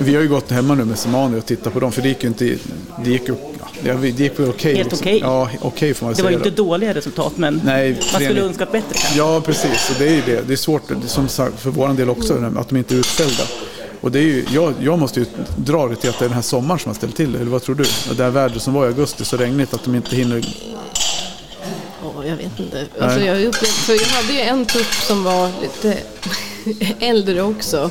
[0.00, 2.22] vi har ju gått hemma nu med Semani och tittat på dem för det gick
[2.22, 2.54] ju inte...
[3.04, 3.34] Det gick ju
[3.84, 4.74] ja, det gick okej.
[4.74, 4.98] Helt liksom.
[5.00, 5.18] okej.
[5.22, 6.46] Ja, okej får man Det var ju säga.
[6.46, 9.18] inte dåliga resultat, men Nej, man skulle önskat bättre kanske.
[9.18, 9.90] Ja, precis.
[9.90, 10.40] Och det är ju det.
[10.48, 12.98] Det är svårt, det är som sagt, för vår del också, att de inte är
[12.98, 13.42] utställda.
[14.00, 16.34] Och det är ju, jag, jag måste ju dra det till att det är den
[16.34, 17.38] här sommaren som har ställt till det.
[17.38, 17.84] Eller vad tror du?
[18.16, 20.44] Det här vädret som var i augusti, så regnigt att de inte hinner...
[22.02, 22.86] Ja, jag vet inte.
[23.00, 25.98] Alltså, jag, upplevde, för jag hade ju en tupp som var lite
[27.06, 27.90] äldre också.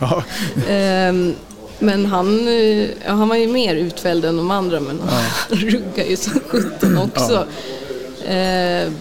[0.00, 0.24] Ja,
[0.68, 1.34] Ehm,
[1.80, 5.24] men han, eh, ja, han var ju mer utfälld än de andra men han
[5.58, 7.46] ruggar ju som sjutton också.
[8.26, 8.94] Ehm,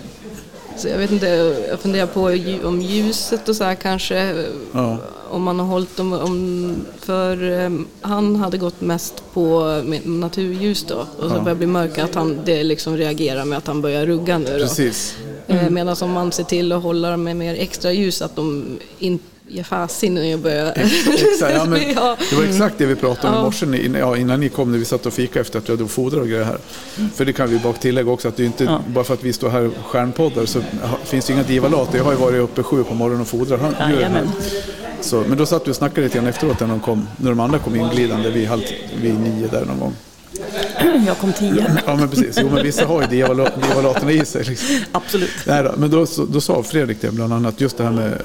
[0.77, 1.27] så jag vet inte,
[1.69, 2.21] jag funderar på
[2.67, 4.45] om ljuset och så här kanske.
[4.71, 4.97] Ja.
[5.31, 9.63] Om man har hållit dem, om, för ehm, han hade gått mest på
[10.03, 10.95] naturljus då.
[10.95, 14.05] Och så börjar det bli mörkt att han det liksom reagerar med att han börjar
[14.05, 14.59] rugga nu då.
[14.59, 15.15] precis.
[15.47, 18.77] Eh, Medan om man ser till att hålla dem med mer extra ljus att de
[18.99, 20.71] inte ger fasen i att börja...
[20.71, 21.79] Exakt, ja, men
[22.29, 24.77] det var exakt det vi pratade om i morse innan, ja, innan ni kom när
[24.79, 26.57] vi satt och fika efter att vi hade fodrat och grejer här.
[27.15, 28.81] För det kan vi bara tillägga också att det är inte Ja.
[28.87, 30.61] bara för att vi står här och stjärnpoddar så
[31.03, 31.89] finns det inga divalat.
[31.93, 33.59] Jag har ju varit uppe sju på morgonen och fodrat.
[33.61, 33.73] Han,
[35.01, 37.39] så, men då satt vi och snackade lite grann efteråt när de, kom, när de
[37.39, 38.61] andra kom inglidande vid, halv,
[39.01, 39.93] vid nio där någon gång.
[41.07, 41.65] Jag kom tio.
[41.87, 44.43] Ja men precis, jo men vissa har ju divala- divalaterna i sig.
[44.43, 44.75] Liksom.
[44.91, 45.29] Absolut.
[45.47, 48.21] Nej då, men då, då sa Fredrik det bland annat, just det här med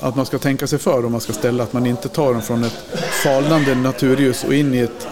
[0.00, 2.42] att man ska tänka sig för om man ska ställa, att man inte tar dem
[2.42, 2.84] från ett
[3.22, 5.06] falnande naturljus och in i ett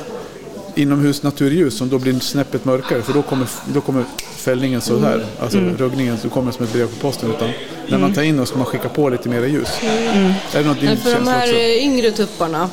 [0.74, 4.04] inomhus naturljus som då blir snäppet mörkare för då kommer, då kommer
[4.36, 7.30] fällningen så här, alltså ruggningen så kommer som ett brev på posten.
[7.30, 7.50] Utan
[7.88, 9.68] när man tar in dem ska man skicka på lite mera ljus.
[10.52, 11.56] Är det något din för de här också?
[11.56, 12.70] eh, yngre tupparna,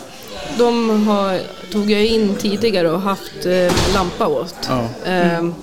[0.58, 1.40] de har,
[1.72, 4.56] tog jag in tidigare och haft eh, lampa åt.
[4.70, 4.88] Ja.
[5.06, 5.54] Ehm,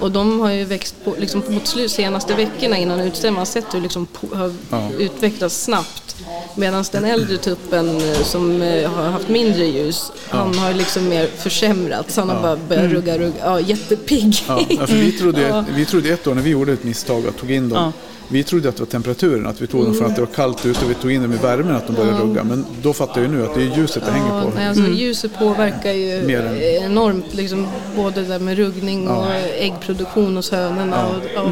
[0.00, 3.46] och de har ju växt på, liksom mot slut senaste veckorna innan utställningen, man har
[3.46, 4.90] sett hur liksom har Ja.
[4.98, 6.16] utvecklats snabbt.
[6.54, 11.26] Medan den äldre tuppen eh, som eh, har haft mindre ljus, han har liksom mer
[11.36, 12.16] försämrats.
[12.16, 14.36] Han har bara börjat rugga, rugga, ja jättepigg.
[14.48, 15.64] Ja, ja, för vi trodde, Ja.
[15.76, 17.92] vi trodde ett år när vi gjorde ett misstag och tog in dem.
[18.28, 20.66] Vi trodde att det var temperaturen, att vi tog dem från att det var kallt
[20.66, 22.44] ute och vi tog in dem i värmen att de började rugga.
[22.44, 24.50] Men då fattar jag ju nu att det är ljuset det hänger på.
[24.56, 29.26] nej, alltså, Ljuset påverkar ju Mer än- enormt, liksom, både där med ruggning och
[29.58, 31.06] äggproduktion hos hönorna.
[31.06, 31.42] Och, ja.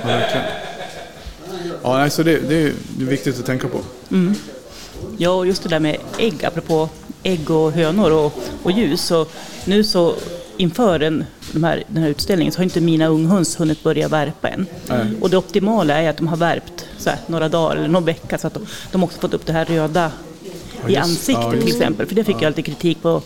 [0.00, 0.46] Ja, verkligen.
[1.82, 3.78] Ja, nej, så det, det, är, det viktigt att tänka på.
[5.18, 6.88] Ja, och just det där med ägg, apropå
[7.22, 9.02] ägg och hönor och, och ljus.
[9.02, 9.26] Så
[9.64, 10.14] nu så
[10.56, 14.48] inför en, de här, den här utställningen så har inte mina unghöns hunnit börja värpa
[14.48, 14.66] än.
[14.88, 15.06] Nej.
[15.20, 18.38] Och det optimala är att de har värpt så här, några dagar eller någon vecka
[18.38, 20.10] så att de, de också fått upp det här röda
[20.88, 22.06] i just- ansiktet ja, till exempel.
[22.06, 23.22] För det fick jag lite kritik på,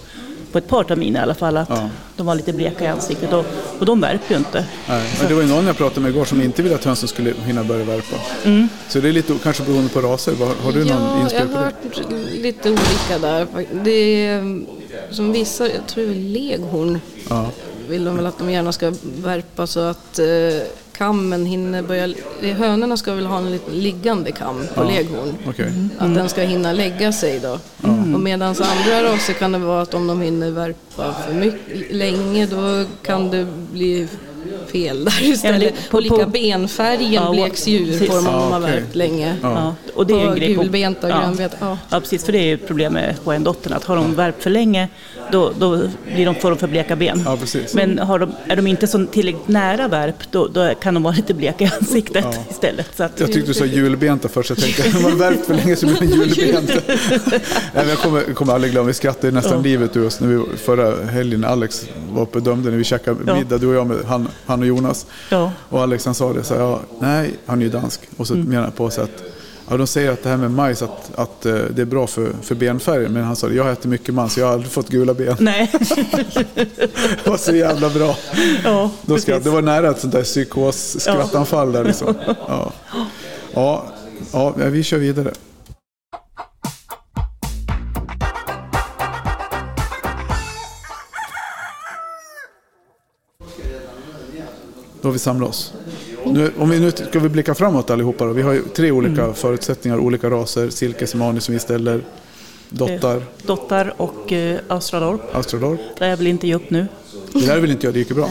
[0.53, 1.89] på ett par terminer i alla fall, att Ja.
[2.17, 3.45] de var lite bleka i ansiktet och,
[3.79, 4.65] och de värper ju inte.
[4.89, 7.09] Nej, men det var ju någon jag pratade med igår som inte ville att hönsen
[7.09, 8.17] skulle hinna börja värpa.
[8.89, 10.33] Så det är lite kanske beroende på raser.
[10.33, 11.99] Vad- Har du någon Ja, jag inspel har på det?
[11.99, 12.11] hört
[12.43, 13.47] lite olika där.
[13.85, 14.61] Det är
[15.11, 17.51] som vissa, jag tror det är leghorn, Ja.
[17.91, 20.27] Vill de väl att de gärna ska värpa så att eh,
[20.93, 22.05] kammen hinner börja...
[22.43, 25.35] eh, Hönorna ska väl ha en liten liggande kam på leghorn.
[25.49, 25.73] Okej.
[25.99, 27.59] Att den ska hinna lägga sig då.
[28.15, 32.47] Och medan andra raser kan det vara att om de hinner värpa för mycket länge
[32.47, 34.09] då kan det bli
[34.73, 35.75] fel där istället.
[35.91, 38.09] på- Olika på- benfärgen Ja, bleks ju ur precis.
[38.09, 38.73] på dem om Ja, har okej.
[38.81, 39.37] värpt länge.
[39.43, 41.21] Ja, och det är en Och grej på- gulbenta, ja.
[41.21, 41.57] grönbenta.
[41.61, 41.79] Ja.
[41.91, 42.25] Ja, precis.
[42.25, 44.89] För det är ju ett problem med HN-dottern, att har de värpt för länge
[45.33, 45.81] då, då
[46.15, 47.23] blir de, får de för bleka ben.
[47.25, 47.75] Ja, precis.
[47.75, 51.15] Men har de, är de inte så tillräckligt nära värp, då, då kan de vara
[51.15, 52.45] lite bleka i ansiktet Ja.
[52.51, 52.87] istället.
[52.97, 54.51] Så att, Jag tyckte du sa julbenta först.
[54.51, 56.73] Jag tänkte, om man värpt för länge så blir det julbenta.
[57.89, 59.63] Jag kommer, kommer aldrig glömma, vi skrattade nästan Ja.
[59.63, 63.17] livet ur oss när vi, förra helgen Alex var uppe och dömde, när vi käkade
[63.27, 63.35] Ja.
[63.35, 65.07] middag, du och jag med han, han och Jonas.
[65.31, 65.53] ja.
[65.69, 68.01] Och Alex han sa det, så här, ja, nej, han är ju dansk.
[68.17, 68.47] Och så Mm.
[68.49, 69.23] menar han på sig att
[69.73, 72.33] Ja, de säger att det här med majs att, att eh, det är bra för,
[72.43, 73.13] för benfärgen.
[73.13, 75.37] Men han sa jag äter mycket majs så jag har aldrig fått gula ben.
[75.41, 75.71] Nej,
[77.25, 78.17] Det var så jävla bra.
[78.65, 82.15] ja, Då ska, det var nära ett sånt där psykos-skrattanfall där liksom.
[82.49, 82.73] Ja.
[83.55, 83.85] Ja,
[84.33, 85.31] ja, vi kör vidare.
[95.03, 95.73] Då vi samlat oss.
[96.27, 98.33] Nu, om vi nu ska vi blicka framåt allihopa då.
[98.33, 100.71] Vi har ju tre olika förutsättningar, olika raser.
[100.71, 102.05] Silke, Semani som vi ställer.
[102.69, 105.21] Dottar, Dottar och eh, Austradorp.
[105.37, 105.81] Astrodorp.
[105.99, 106.87] Där jag vill inte ge upp nu.
[107.33, 108.29] Det där vill inte jag, det gick ju bra.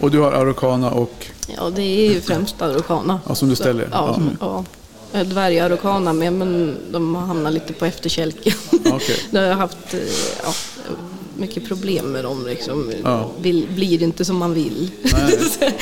[0.00, 3.20] Och du har Araucana och, Ja, det är ju främst araucana.
[3.28, 3.88] ja, som du ställer.
[3.92, 4.64] Ja, Ja.
[5.12, 5.24] ja.
[5.24, 8.52] dvärgaraucana med, men de har hamnat lite på efterkälken.
[8.92, 9.16] Okej.
[9.30, 10.00] Då har jag haft eh,
[10.44, 10.52] ja,
[11.40, 12.46] mycket problem med dem.
[12.46, 12.92] Liksom.
[13.04, 13.30] Ja.
[13.42, 14.90] Vill, blir inte som man vill.
[15.02, 15.38] Nej.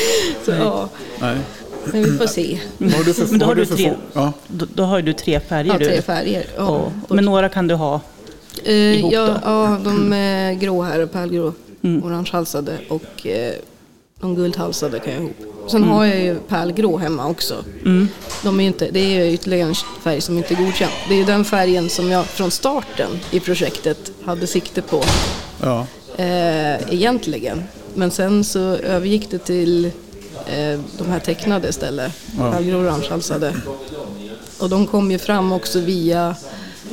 [0.45, 0.89] Så, ja,
[1.21, 1.37] Nej.
[1.85, 2.59] men vi får se.
[2.79, 3.91] Vad har du för, Men då har du för tre.
[3.91, 6.47] få- Ja, Då, då har ju du tre färger Ja, tre färger.
[6.57, 6.93] Ja.
[7.09, 8.01] Och, men några kan du ha.
[8.65, 9.31] Eh, ihop ja, då?
[9.33, 9.41] Mm.
[9.45, 13.53] ja, de är grå här, pärlgrå, orangehalsade och eh,
[14.21, 15.37] de guldhalsade kan jag ihop.
[15.69, 15.95] Sen Mm.
[15.95, 17.65] har jag ju pärlgrå hemma också.
[18.43, 20.93] De är inte, det är ju ytterligare en färg som inte är godkänd.
[21.09, 25.03] Det är ju den färgen som jag från starten i projektet hade sikte på
[25.63, 25.87] ja.
[26.17, 27.65] eh, egentligen.
[27.95, 29.85] Men sen så övergick det till
[30.47, 32.59] eh, de här tecknade istället, Ja.
[32.59, 33.55] orangehalsade.
[34.59, 36.37] Och de kom ju fram också via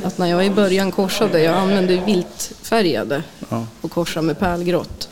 [0.03, 3.65] att när jag i början korsade, jag använde viltfärgade Ja.
[3.81, 5.09] och korsade med pärlgrått.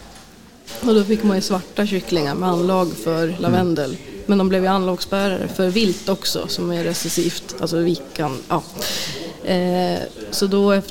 [0.82, 3.98] Och då fick man ju svarta kycklingar med anlag för lavendel.
[4.26, 8.38] Men de blev ju anlagsbärare för vilt också som är recessivt, alltså vikan.
[8.50, 8.64] Ja.
[9.46, 10.00] Eh,
[10.32, 10.82] så då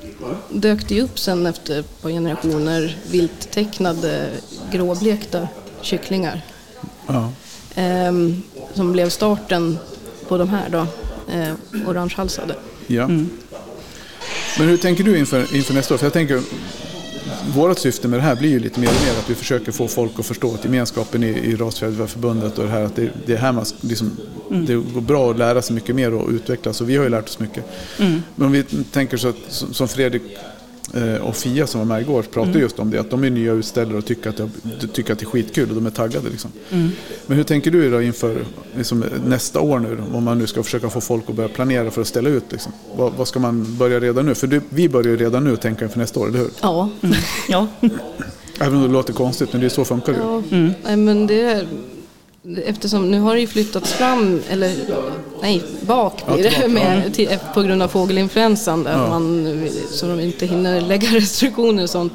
[0.50, 4.28] dök det upp sen efter ett par generationer vilttecknade
[4.72, 5.48] gråblekta
[5.80, 6.42] kycklingar.
[7.06, 7.32] ja.
[7.74, 8.42] Ehm,
[8.74, 9.78] som blev starten
[10.28, 10.86] på de här då,
[11.32, 11.54] eh,
[11.88, 12.54] orangehalsade.
[12.86, 13.08] ja.
[14.58, 15.98] Men hur tänker du inför, inför nästa år?
[15.98, 16.42] För jag tänker,
[17.54, 19.88] vårt syfte med det här blir ju lite mer och mer att vi försöker få
[19.88, 23.36] folk att förstå att gemenskapen i, i Rasfjäderförbundet och det här att det, det är
[23.36, 24.16] här man liksom,
[24.66, 27.28] det går bra att lära sig mycket mer och utvecklas och vi har ju lärt
[27.28, 27.64] oss mycket.
[28.34, 28.62] Men om vi
[28.92, 30.22] tänker så att, som Fredrik
[30.94, 33.52] eh, och Fia som var med igår pratade just om det, att de är nya
[33.52, 36.30] utställare och tycker att det, tycker att det är skitkul och de är taggade.
[36.30, 36.50] Liksom.
[37.26, 38.44] Men hur tänker du då inför
[38.76, 41.90] liksom, nästa år nu, då, om man nu ska försöka få folk att börja planera
[41.90, 42.44] för att ställa ut?
[42.50, 42.72] Liksom?
[42.96, 44.34] Vad, vad ska man börja redan nu?
[44.34, 46.50] För du, vi börjar ju redan nu tänka inför nästa år, eller hur?
[46.60, 46.90] Ja,
[47.48, 47.66] Ja.
[48.60, 50.24] Även om det låter konstigt, men det är så funkar det ju.
[50.24, 51.66] Ja, nej, men det är,
[52.64, 54.74] eftersom nu har det ju flyttats fram, eller
[55.42, 59.08] nej, bak blir det, med, till, på grund av fågelinfluensan där Ja.
[59.08, 62.12] man, så de inte hinner lägga restriktioner och sånt.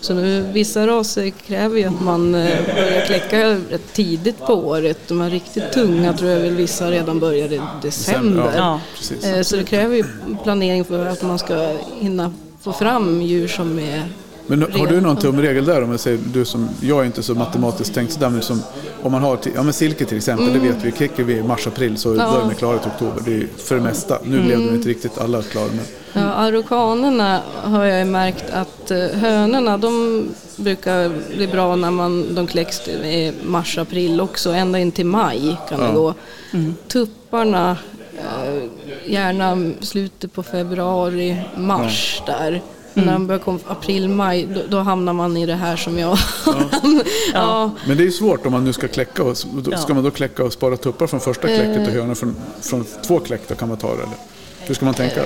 [0.00, 4.98] Så nu, vissa raser kräver ju att man eh, börjar kläcka rätt tidigt på året.
[5.08, 8.52] De här riktigt tunga tror jag väl vissa redan börjar i december.
[8.56, 8.80] Ja.
[9.22, 10.04] Eh, Så det kräver ju
[10.42, 14.02] planering för att man ska hinna få fram djur som är
[14.50, 15.82] Men har du någon tumregel där?
[15.82, 18.62] Om jag, säger, du som, jag är inte så matematiskt tänkt sådär, men som,
[19.02, 21.96] om man har, ja men silke till exempel, det vet vi, klickar vi i mars-april
[21.96, 22.14] så Ja.
[22.32, 23.22] börjar de klara till oktober.
[23.24, 24.18] Det är för det mesta.
[24.24, 25.84] Nu blev de inte riktigt alla klara med.
[26.12, 30.24] Ja, araukanerna har jag märkt att eh, hönorna de
[30.56, 35.56] brukar bli bra när man, de kläcks i mars, april också, ända in till maj
[35.68, 35.86] kan Ja.
[35.86, 36.14] det gå.
[36.88, 37.76] Tupparna,
[38.18, 38.62] eh,
[39.12, 42.62] gärna slutet på februari, mars där.
[43.00, 45.98] Men när de börjar komma april, maj, då, då hamnar man i det här som
[45.98, 46.18] jag
[47.34, 47.70] ja.
[47.86, 49.22] Men det är svårt om man nu ska kläcka.
[49.22, 49.36] Och,
[49.70, 49.78] Ja.
[49.78, 51.82] Ska man då kläcka och spara tuppar från första kläcket Eh.
[51.86, 53.94] och hönor från, från två kläck då kan man ta det?
[53.94, 54.14] Eller?
[54.60, 55.20] Hur ska man tänka?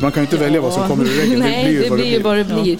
[0.00, 1.38] Man kan ju inte välja vad som kommer ur reggen.
[1.40, 2.78] Nej, det blir ju det vad blir ju vad det blir.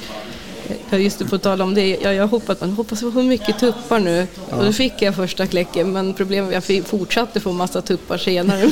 [0.90, 1.98] Ja, just det, på tal om det.
[2.02, 4.26] Ja, jag hoppas, man hoppas få mycket tuppar nu.
[4.50, 8.18] Och då fick jag första kläcken, men problemet är att jag fortsatte få massa tuppar
[8.18, 8.60] senare.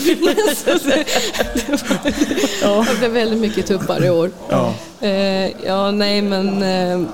[2.62, 2.86] Ja.
[2.90, 4.30] det blev väldigt mycket tuppar i år.
[4.48, 4.74] Ja.
[5.00, 7.08] Eh, ja, nej men eh,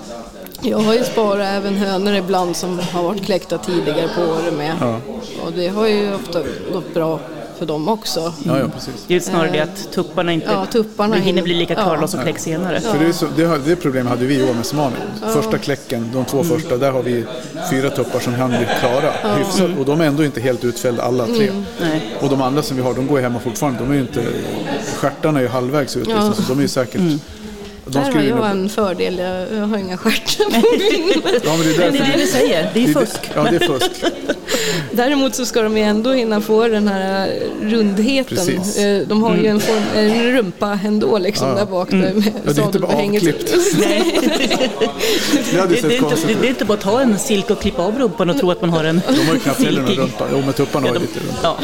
[0.63, 4.77] jag har ju sparat även hönor ibland som har varit kläckta tidigare på året med.
[4.81, 5.01] Ja.
[5.45, 6.43] Och det har ju ofta
[6.73, 7.21] gått bra
[7.59, 8.33] för dem också.
[8.45, 9.05] Ja, ja, precis.
[9.07, 11.83] Det är snarare det att tupparna inte Ja, tupparna hinner bli lika ja.
[11.85, 12.81] klara som kläcks senare.
[12.81, 14.97] För det, är så, det, det problemet hade vi i år med Semani.
[15.33, 16.57] Första kläcken, de två Mm.
[16.57, 17.25] första, där har vi
[17.71, 19.71] fyra tuppar som hann bli klara hyfsat.
[19.79, 21.49] Och de är ändå inte helt utfällda alla tre.
[21.49, 21.65] Mm.
[21.81, 22.03] Nej.
[22.21, 23.79] Och de andra som vi har, de går hemma fortfarande.
[23.81, 24.23] De är ju inte,
[24.97, 26.07] stjärtarna är ju halvvägs ut.
[26.07, 27.01] Liksom, så de är ju säkert...
[27.87, 29.19] De Där har jag en fördel,
[29.59, 31.23] jag, har inga stjärtar på min.
[31.45, 33.31] Ja, men det är det är det vi säger, det är fusk.
[33.35, 33.91] Ja, det är fusk.
[34.93, 38.37] Däremot så ska de ju ändå hinna få den här rundheten.
[38.37, 38.79] Precis.
[38.79, 41.55] Eh, De har ju en, form, en rumpa ändå liksom Ja.
[41.55, 41.91] där bak.
[41.91, 42.15] Där med
[42.45, 43.23] Ja, det är inte bara sadelbehänget.
[43.23, 43.55] avklippt.
[43.79, 44.21] Nej.
[45.53, 47.99] Det Det, det, inte, det, är inte bara att ta en silke och klippa av
[47.99, 50.25] rumpan och tro att man har en De har ju knappt heller någon rumpa.
[50.33, 51.39] Jo, men tupparna har Ja, ju de, lite rumpa.
[51.43, 51.57] ja.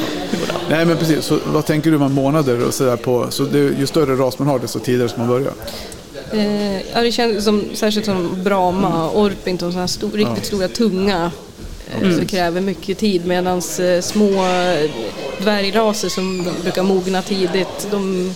[0.70, 1.24] Nej, men precis.
[1.24, 3.26] Så vad tänker du med månader och sådär på?
[3.30, 5.50] Så det, ju större ras man har, desto tidigare ska man börja.
[6.32, 11.30] Eh, ja, det känns som, särskilt som Brahma, Orpington, sådana här stor, riktigt stora, tunga.
[11.92, 14.30] Eh, Så kräver mycket tid medan eh, små
[15.40, 18.34] dvärgraser som brukar mogna tidigt, de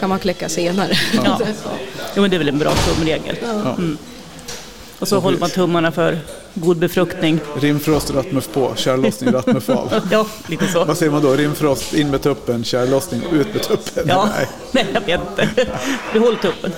[0.00, 0.92] kan man kläcka senare.
[1.24, 1.40] Ja.
[2.16, 3.36] Jo, men det är väl en bra tumregel.
[3.78, 3.98] Mm.
[5.00, 6.18] Och så håller man tummarna för
[6.54, 7.40] god befruktning.
[7.60, 10.00] Rimfrost, rattmuff på, kärllossning, rattmuff av.
[10.10, 10.84] Ja, lite så.
[10.84, 11.32] Vad säger man då?
[11.32, 14.04] Rimfrost, in med tuppen, kärllossning, ut med tuppen?
[14.08, 14.48] Ja, Nej.
[14.72, 15.48] nej jag vet inte.
[16.12, 16.72] Behåll tuppen.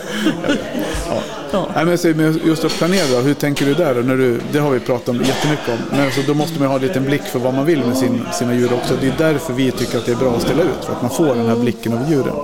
[1.53, 1.69] Ja.
[1.75, 3.95] Nej, men säg, just att planera, hur tänker du där?
[3.95, 5.79] När du, det har vi pratat om jättemycket om.
[5.91, 8.25] Men alltså, då måste man ha en liten blick för vad man vill med sin,
[8.33, 8.95] sina djur också.
[9.01, 11.11] Det är därför vi tycker att det är bra att ställa ut, för att man
[11.11, 12.35] får den här blicken av djuren.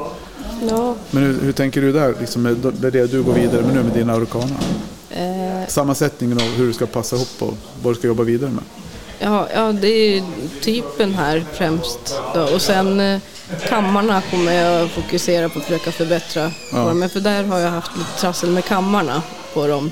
[0.71, 3.75] Ja, Men hur, hur tänker du där, liksom med, med det du går vidare med
[3.75, 4.57] nu med dina Araucana?
[5.11, 8.65] Eh, Sammansättningen av hur du ska passa ihop och vad du ska jobba vidare med.
[9.19, 10.25] ja, ja, det är
[10.61, 12.21] typen här främst.
[12.35, 12.43] Då.
[12.43, 13.21] Och sen eh,
[13.69, 16.43] kammarna kommer jag fokusera på att försöka förbättra.
[16.73, 16.83] Ja.
[16.83, 17.09] På dem.
[17.09, 19.23] För där har jag haft lite trassel med kammarna
[19.55, 19.91] på dem.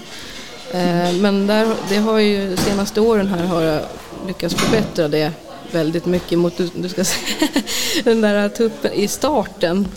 [0.70, 3.82] Eh, men där, det har ju, de senaste åren här har jag
[4.26, 5.32] lyckats förbättra det
[5.72, 7.16] väldigt mycket mot du, ska se,
[8.04, 9.88] den där tuppen i starten,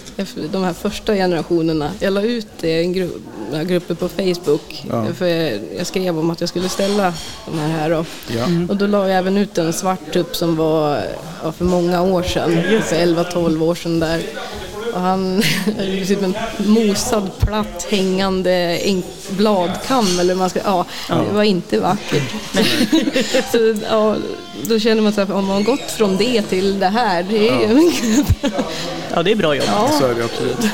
[0.51, 1.91] de här första generationerna.
[1.99, 5.05] Jag la ut det i en grupper på Facebook Ja.
[5.17, 7.13] för jag, jag skrev om att jag skulle ställa
[7.45, 8.05] de här här då.
[8.27, 8.45] Ja.
[8.69, 11.01] Och då la jag även ut en svart tupp som var
[11.43, 12.51] ja, för många år sedan,
[12.83, 14.21] för 11-12 år sedan där.
[14.93, 15.41] Och han
[16.07, 18.79] typ en mosad, platt, hängande
[19.29, 22.23] bladkam eller man ska, ja, det var inte vackert.
[23.51, 24.15] så, ja,
[24.63, 27.49] då känner man så här, om man har gått från det till det här, det
[27.49, 27.91] är ju
[29.13, 29.65] Ja, det är bra jobb.
[29.99, 30.71] Så är det absolut.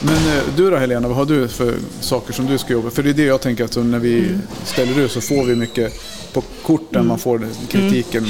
[0.00, 3.02] Men eh, du då Helena, vad har du för saker som du ska jobba För
[3.02, 5.92] det är det jag tänker att när vi ställer ut så får vi mycket
[6.40, 8.26] på korten, man får kritiken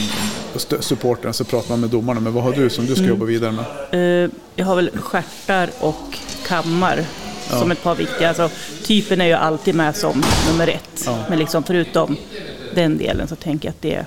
[0.51, 2.21] och st- supporten, så pratar man med domarna.
[2.21, 4.25] Men vad har du som du ska jobba vidare med?
[4.25, 7.05] Eh, Jag har väl stjärtar och kammar
[7.51, 8.29] som ett par viktiga.
[8.29, 8.51] Alltså,
[8.85, 11.03] typen är ju alltid med som nummer ett.
[11.07, 11.19] Ja.
[11.29, 12.17] Men liksom förutom
[12.75, 14.07] den delen så tänker jag att det...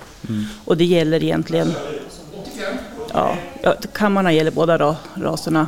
[0.66, 1.74] Och det gäller egentligen...
[3.14, 5.68] Ja, ja, kammarna gäller båda raserna.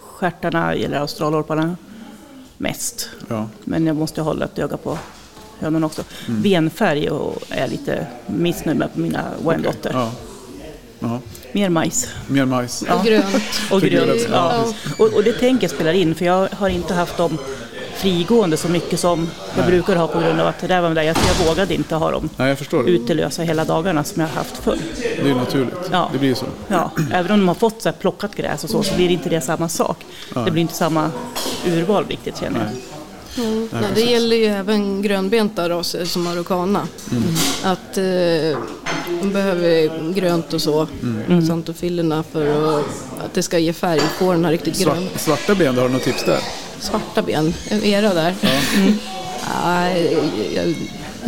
[0.00, 1.76] Stjärtarna gäller australorparna
[2.58, 3.08] mest.
[3.28, 3.48] Ja.
[3.64, 4.98] Men jag måste hålla ett öga på
[5.60, 6.04] hönorna också.
[6.26, 9.90] Benfärg och är lite missnöjd med på mina Wyandotter.
[9.92, 10.10] Ja.
[10.98, 11.20] Ja.
[11.52, 12.08] Mer majs.
[12.26, 12.82] Mer majs.
[12.82, 13.42] och grönt.
[13.70, 14.26] Och grönt.
[14.30, 14.64] Ja.
[14.66, 14.72] ja.
[14.98, 17.38] Och, och det tänker jag spelar in för jag har inte haft dem
[17.96, 19.70] frigående så mycket som jag Nej.
[19.70, 22.10] brukar ha på grund av att det där var där jag, jag vågade inte ha
[22.10, 22.90] dem Nej, jag förstår det.
[22.90, 24.78] utelösa hela dagarna som jag har haft förr.
[25.22, 25.74] Det är naturligt.
[25.92, 26.10] Ja.
[26.12, 26.46] Det blir så.
[26.68, 29.14] Ja, även om de har fått så här plockat gräs och så, så blir det
[29.14, 29.96] inte det samma sak.
[30.44, 31.10] Det blir inte samma
[31.66, 32.95] urval riktigt känner jag.
[33.38, 33.68] Mm.
[33.72, 36.88] Ja, det gäller ju även grönbenta raser som marocana.
[37.62, 38.04] Att eh,
[39.20, 41.46] de behöver grönt och så, mm.
[41.46, 42.84] santofillerna för att,
[43.24, 44.96] att det ska ge färg på den här riktigt grön.
[44.96, 46.40] Svart, svarta ben, har du något tips där?
[46.80, 48.34] Svarta ben, era där.
[48.76, 48.94] Mm.
[49.62, 49.88] Ja,
[50.54, 50.74] jag,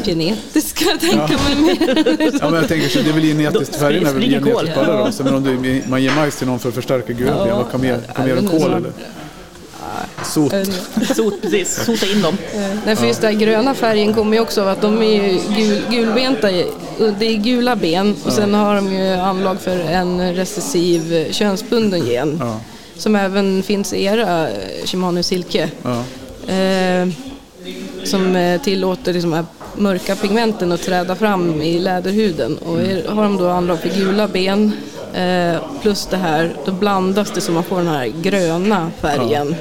[0.04, 2.38] genetiska tänker man mer.
[2.40, 4.80] Ja, men jag tänker så, det är väl genetiskt, Då färgen är väl genetiskt på
[4.80, 5.24] alla raser.
[5.24, 7.80] Men om du, man ger majs till någon för att förstärka gula ben, vad kan
[7.80, 8.92] mer, kan mer än Ja, men kol eller?
[10.24, 10.52] Sot.
[11.16, 12.36] Sot, precis, sota in dem.
[12.86, 15.82] Nej, för just den gröna färgen kommer ju också av att de är ju gul,
[15.90, 16.50] gulbenta.
[17.18, 22.06] Det är gula ben och sen har de ju anlag för en recessiv eh, könsbunden
[22.06, 22.36] gen.
[22.40, 22.60] Ja.
[22.96, 25.70] Som även finns i era eh, Shimano silke.
[25.82, 26.04] Ja.
[26.54, 27.08] Eh,
[28.04, 29.44] som eh, tillåter liksom här
[29.76, 32.58] mörka pigmenten att träda fram i läderhuden.
[32.58, 34.97] Och är, har de då anlag för gula ben eh,
[35.82, 39.54] plus det här, då blandas det så man får den här gröna färgen.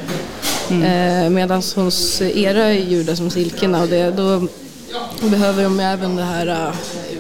[0.70, 4.48] Eh, Medan hos era djur som silkena, och det, då
[5.30, 6.70] behöver de även det här uh,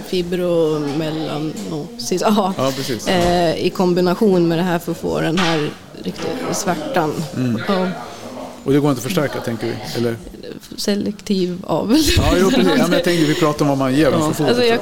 [0.07, 3.07] fibromellanosis aha, Ja, precis.
[3.07, 5.69] eh, i kombination med det här för att få den här
[6.03, 7.13] riktigt svärtan.
[7.67, 7.87] Ja,
[8.63, 9.73] Och det går inte att förstärka tänker vi?
[9.97, 10.15] Eller?
[10.77, 12.01] selektiv avel.
[12.17, 12.67] Ja, jo, precis.
[12.77, 14.49] Ja, men jag tänker vi pratar om vad man ger foder.
[14.49, 14.79] Alltså jag,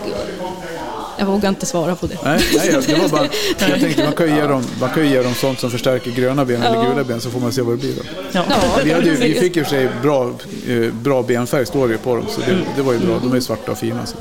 [1.17, 2.17] jag vågar inte svara på det.
[2.23, 3.27] Nej, nej, det var bara,
[3.69, 6.11] jag tänkte man kan ju ge dem, man kan ju ge dem sånt som förstärker
[6.11, 8.01] gröna ben eller gula ben så får man se vad det blir då.
[8.31, 8.43] Ja.
[8.83, 10.33] Vi, hade ju, vi fick och för sig bra,
[10.67, 13.19] eh, bra benfärg står det ju på dem så det, det var ju bra.
[13.21, 14.05] De är ju svarta och fina.
[14.05, 14.15] Så.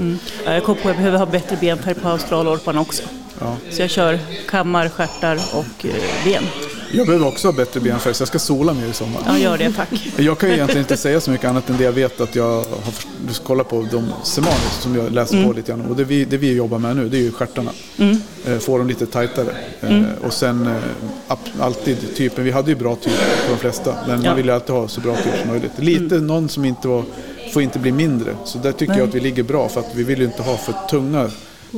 [0.44, 3.02] Ja, Jag kom på att jag behöver ha bättre benfärg på australorparna också.
[3.40, 3.56] Ja.
[3.70, 6.44] Så jag kör kammar, stjärtar och eh, ben.
[6.96, 9.22] Jag behöver också ha bättre benfärg så jag ska sola mer i sommar.
[9.26, 9.88] Ja, gör det tack.
[10.16, 12.44] Jag kan ju egentligen inte säga så mycket annat än det jag vet att jag
[12.56, 15.80] har först- du ska kolla på de semanis som jag läser på lite grann.
[15.80, 17.70] Och det vi, det vi jobbar med nu det är ju stjärtarna.
[18.46, 19.48] Eh, Få dem lite tajtare.
[19.80, 23.10] Eh, Och sen eh, alltid typen, vi hade ju bra typer
[23.46, 23.94] på de flesta.
[24.08, 24.28] Men Ja.
[24.30, 25.72] man vill ju alltid ha så bra typer som möjligt.
[25.76, 27.04] Lite någon som inte var,
[27.52, 28.36] får inte bli mindre.
[28.44, 30.56] Så där tycker jag att vi ligger bra för att vi vill ju inte ha
[30.56, 31.30] för tunga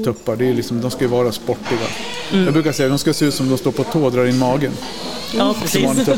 [0.04, 0.36] tuppar.
[0.36, 1.78] Det är liksom, de ska ju vara sportiga.
[2.32, 4.26] Jag brukar säga att de ska se ut som de står på tå och drar
[4.26, 4.72] in magen.
[5.36, 6.08] Ja, Som precis.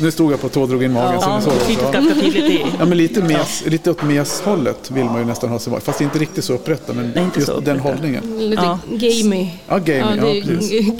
[0.00, 1.20] Nu stod jag på tå och drog in magen.
[1.20, 1.90] så Ja, syntes Ja.
[1.90, 2.64] ganska tydligt i...
[2.78, 5.80] Ja, men lite, mes, lite åt meshållet vill man ju nästan ha sig var.
[5.80, 7.96] Fast inte riktigt så upprätta, men Nej, inte just så den upprätta.
[7.96, 8.50] hållningen.
[8.50, 8.78] Lite Ja.
[8.90, 9.48] gamey.
[9.68, 10.92] Ja, gaming, ja, är- precis.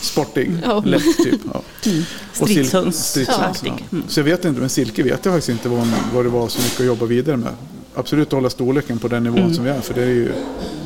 [0.00, 0.82] Sportig, Ja.
[0.86, 1.40] lätt typ.
[1.54, 1.62] Ja.
[2.40, 3.06] Och sil- Stridshöns.
[3.08, 3.72] stridshöns, Ja.
[3.90, 3.98] ja.
[4.08, 6.48] Så jag vet inte, men Silke vet jag faktiskt inte vad, hon- vad det var
[6.48, 7.52] så mycket att jobba vidare med.
[7.94, 9.54] Absolut hålla storleken på den nivån Mm.
[9.54, 9.80] som vi är.
[9.80, 10.32] För det, är ju,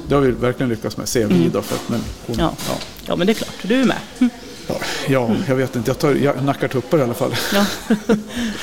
[0.08, 1.62] det har vi verkligen lyckats med, ser vi då.
[1.62, 2.52] För att, men hon, Ja.
[2.68, 2.74] ja.
[3.06, 3.54] Ja, men det är klart.
[3.62, 3.96] Du är med.
[4.18, 4.30] Mm.
[4.68, 4.74] Ja,
[5.08, 5.90] ja, jag vet inte.
[5.90, 7.34] Jag, tar, jag nackar tuppar i alla fall.
[7.54, 7.64] Ja.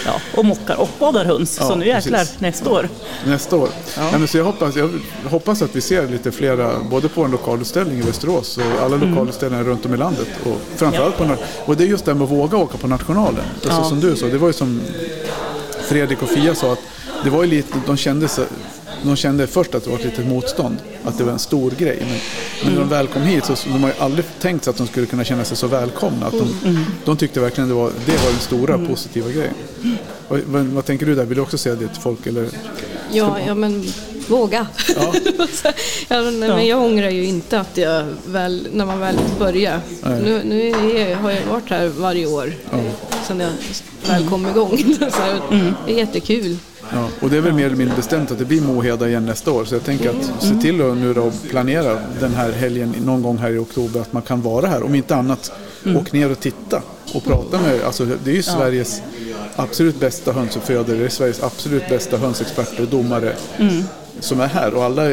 [0.06, 1.58] ja, och mockar och badar höns.
[1.62, 2.40] Ja, så nu jäklar, precis.
[2.40, 2.90] nästa år.
[3.26, 3.70] Nästa år.
[3.98, 4.02] Ja.
[4.12, 4.90] Nej, men så jag, hoppas, jag
[5.30, 9.10] hoppas att vi ser lite flera, både på en lokalutställning i Västerås och alla Mm.
[9.10, 10.28] lokalutställningar runt om i landet.
[10.46, 11.36] Och framförallt på,
[11.66, 13.46] och det är just det med att våga åka på nationalen.
[13.66, 13.84] Alltså.
[13.84, 14.82] Som du sa, det var ju som
[15.90, 16.80] Fredrik och Fia sa, att
[17.24, 18.28] det var ju lite, de kände,
[19.04, 21.98] de kände först att det var ett litet motstånd, att det var en stor grej.
[22.00, 22.18] Men,
[22.64, 24.88] men när de väl kom hit så de har ju aldrig tänkt sig att de
[24.88, 26.26] skulle kunna känna sig så välkomna.
[26.26, 29.54] Att de, de tyckte verkligen det var, det var den stora positiva grejen.
[30.28, 31.26] Vad, vad, vad tänker du där?
[31.26, 32.26] Vill du också säga det till folk?
[32.28, 32.48] Eller?
[33.12, 33.84] Ja, ja men
[34.28, 34.68] våga.
[34.96, 35.14] Ja.
[36.08, 36.56] ja, men, Ja.
[36.56, 39.80] men jag ångrar ju inte att jag väl, när man väl började.
[40.04, 40.22] Nej.
[40.24, 40.68] Nu, nu
[40.98, 42.54] är, har jag varit här varje år
[43.28, 43.50] sedan jag
[44.14, 44.78] väl kom igång.
[45.00, 45.42] Så här,
[45.86, 46.58] Det är jättekul.
[46.94, 49.52] Ja, och det är väl mer eller mindre bestämt att det blir Moheda igen nästa
[49.52, 49.66] år.
[49.66, 53.38] Så jag tänker att se till att nu då planera den här helgen någon gång
[53.38, 54.84] här i oktober att man kan vara här.
[54.84, 55.52] Om inte annat,
[55.96, 56.82] åk ner och titta
[57.14, 59.02] och prata med, alltså det är ju Sveriges
[59.56, 63.36] absolut bästa hönsuppfödare, det är Sveriges absolut bästa hönsexperter, domare
[64.20, 64.74] som är här.
[64.74, 65.04] Och alla,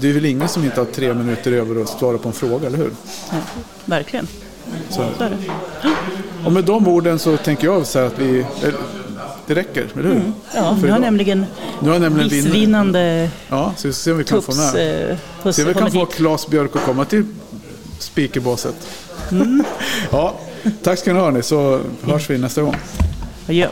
[0.00, 2.66] det är väl ingen som inte har tre minuter över att svara på en fråga,
[2.66, 2.90] eller hur?
[3.30, 3.36] Ja,
[3.84, 4.28] verkligen.
[4.90, 5.04] Så,
[6.44, 8.44] och med de orden så tänker jag så här att vi,
[9.46, 10.32] det räcker, eller hur?
[10.54, 11.46] Ja, För vi har nämligen
[11.82, 15.10] Nu har nämligen missvinnande Ja, så vi får se om vi kan få tups med.
[15.10, 16.14] eh, Se om vi kan få hit.
[16.14, 17.24] Claes Björk att komma till
[17.98, 18.74] speakerbåset.
[19.30, 19.64] Mm.
[20.10, 20.34] ja,
[20.82, 22.76] tack ska ni ha så hörs vi nästa gång.
[23.48, 23.68] Adjö.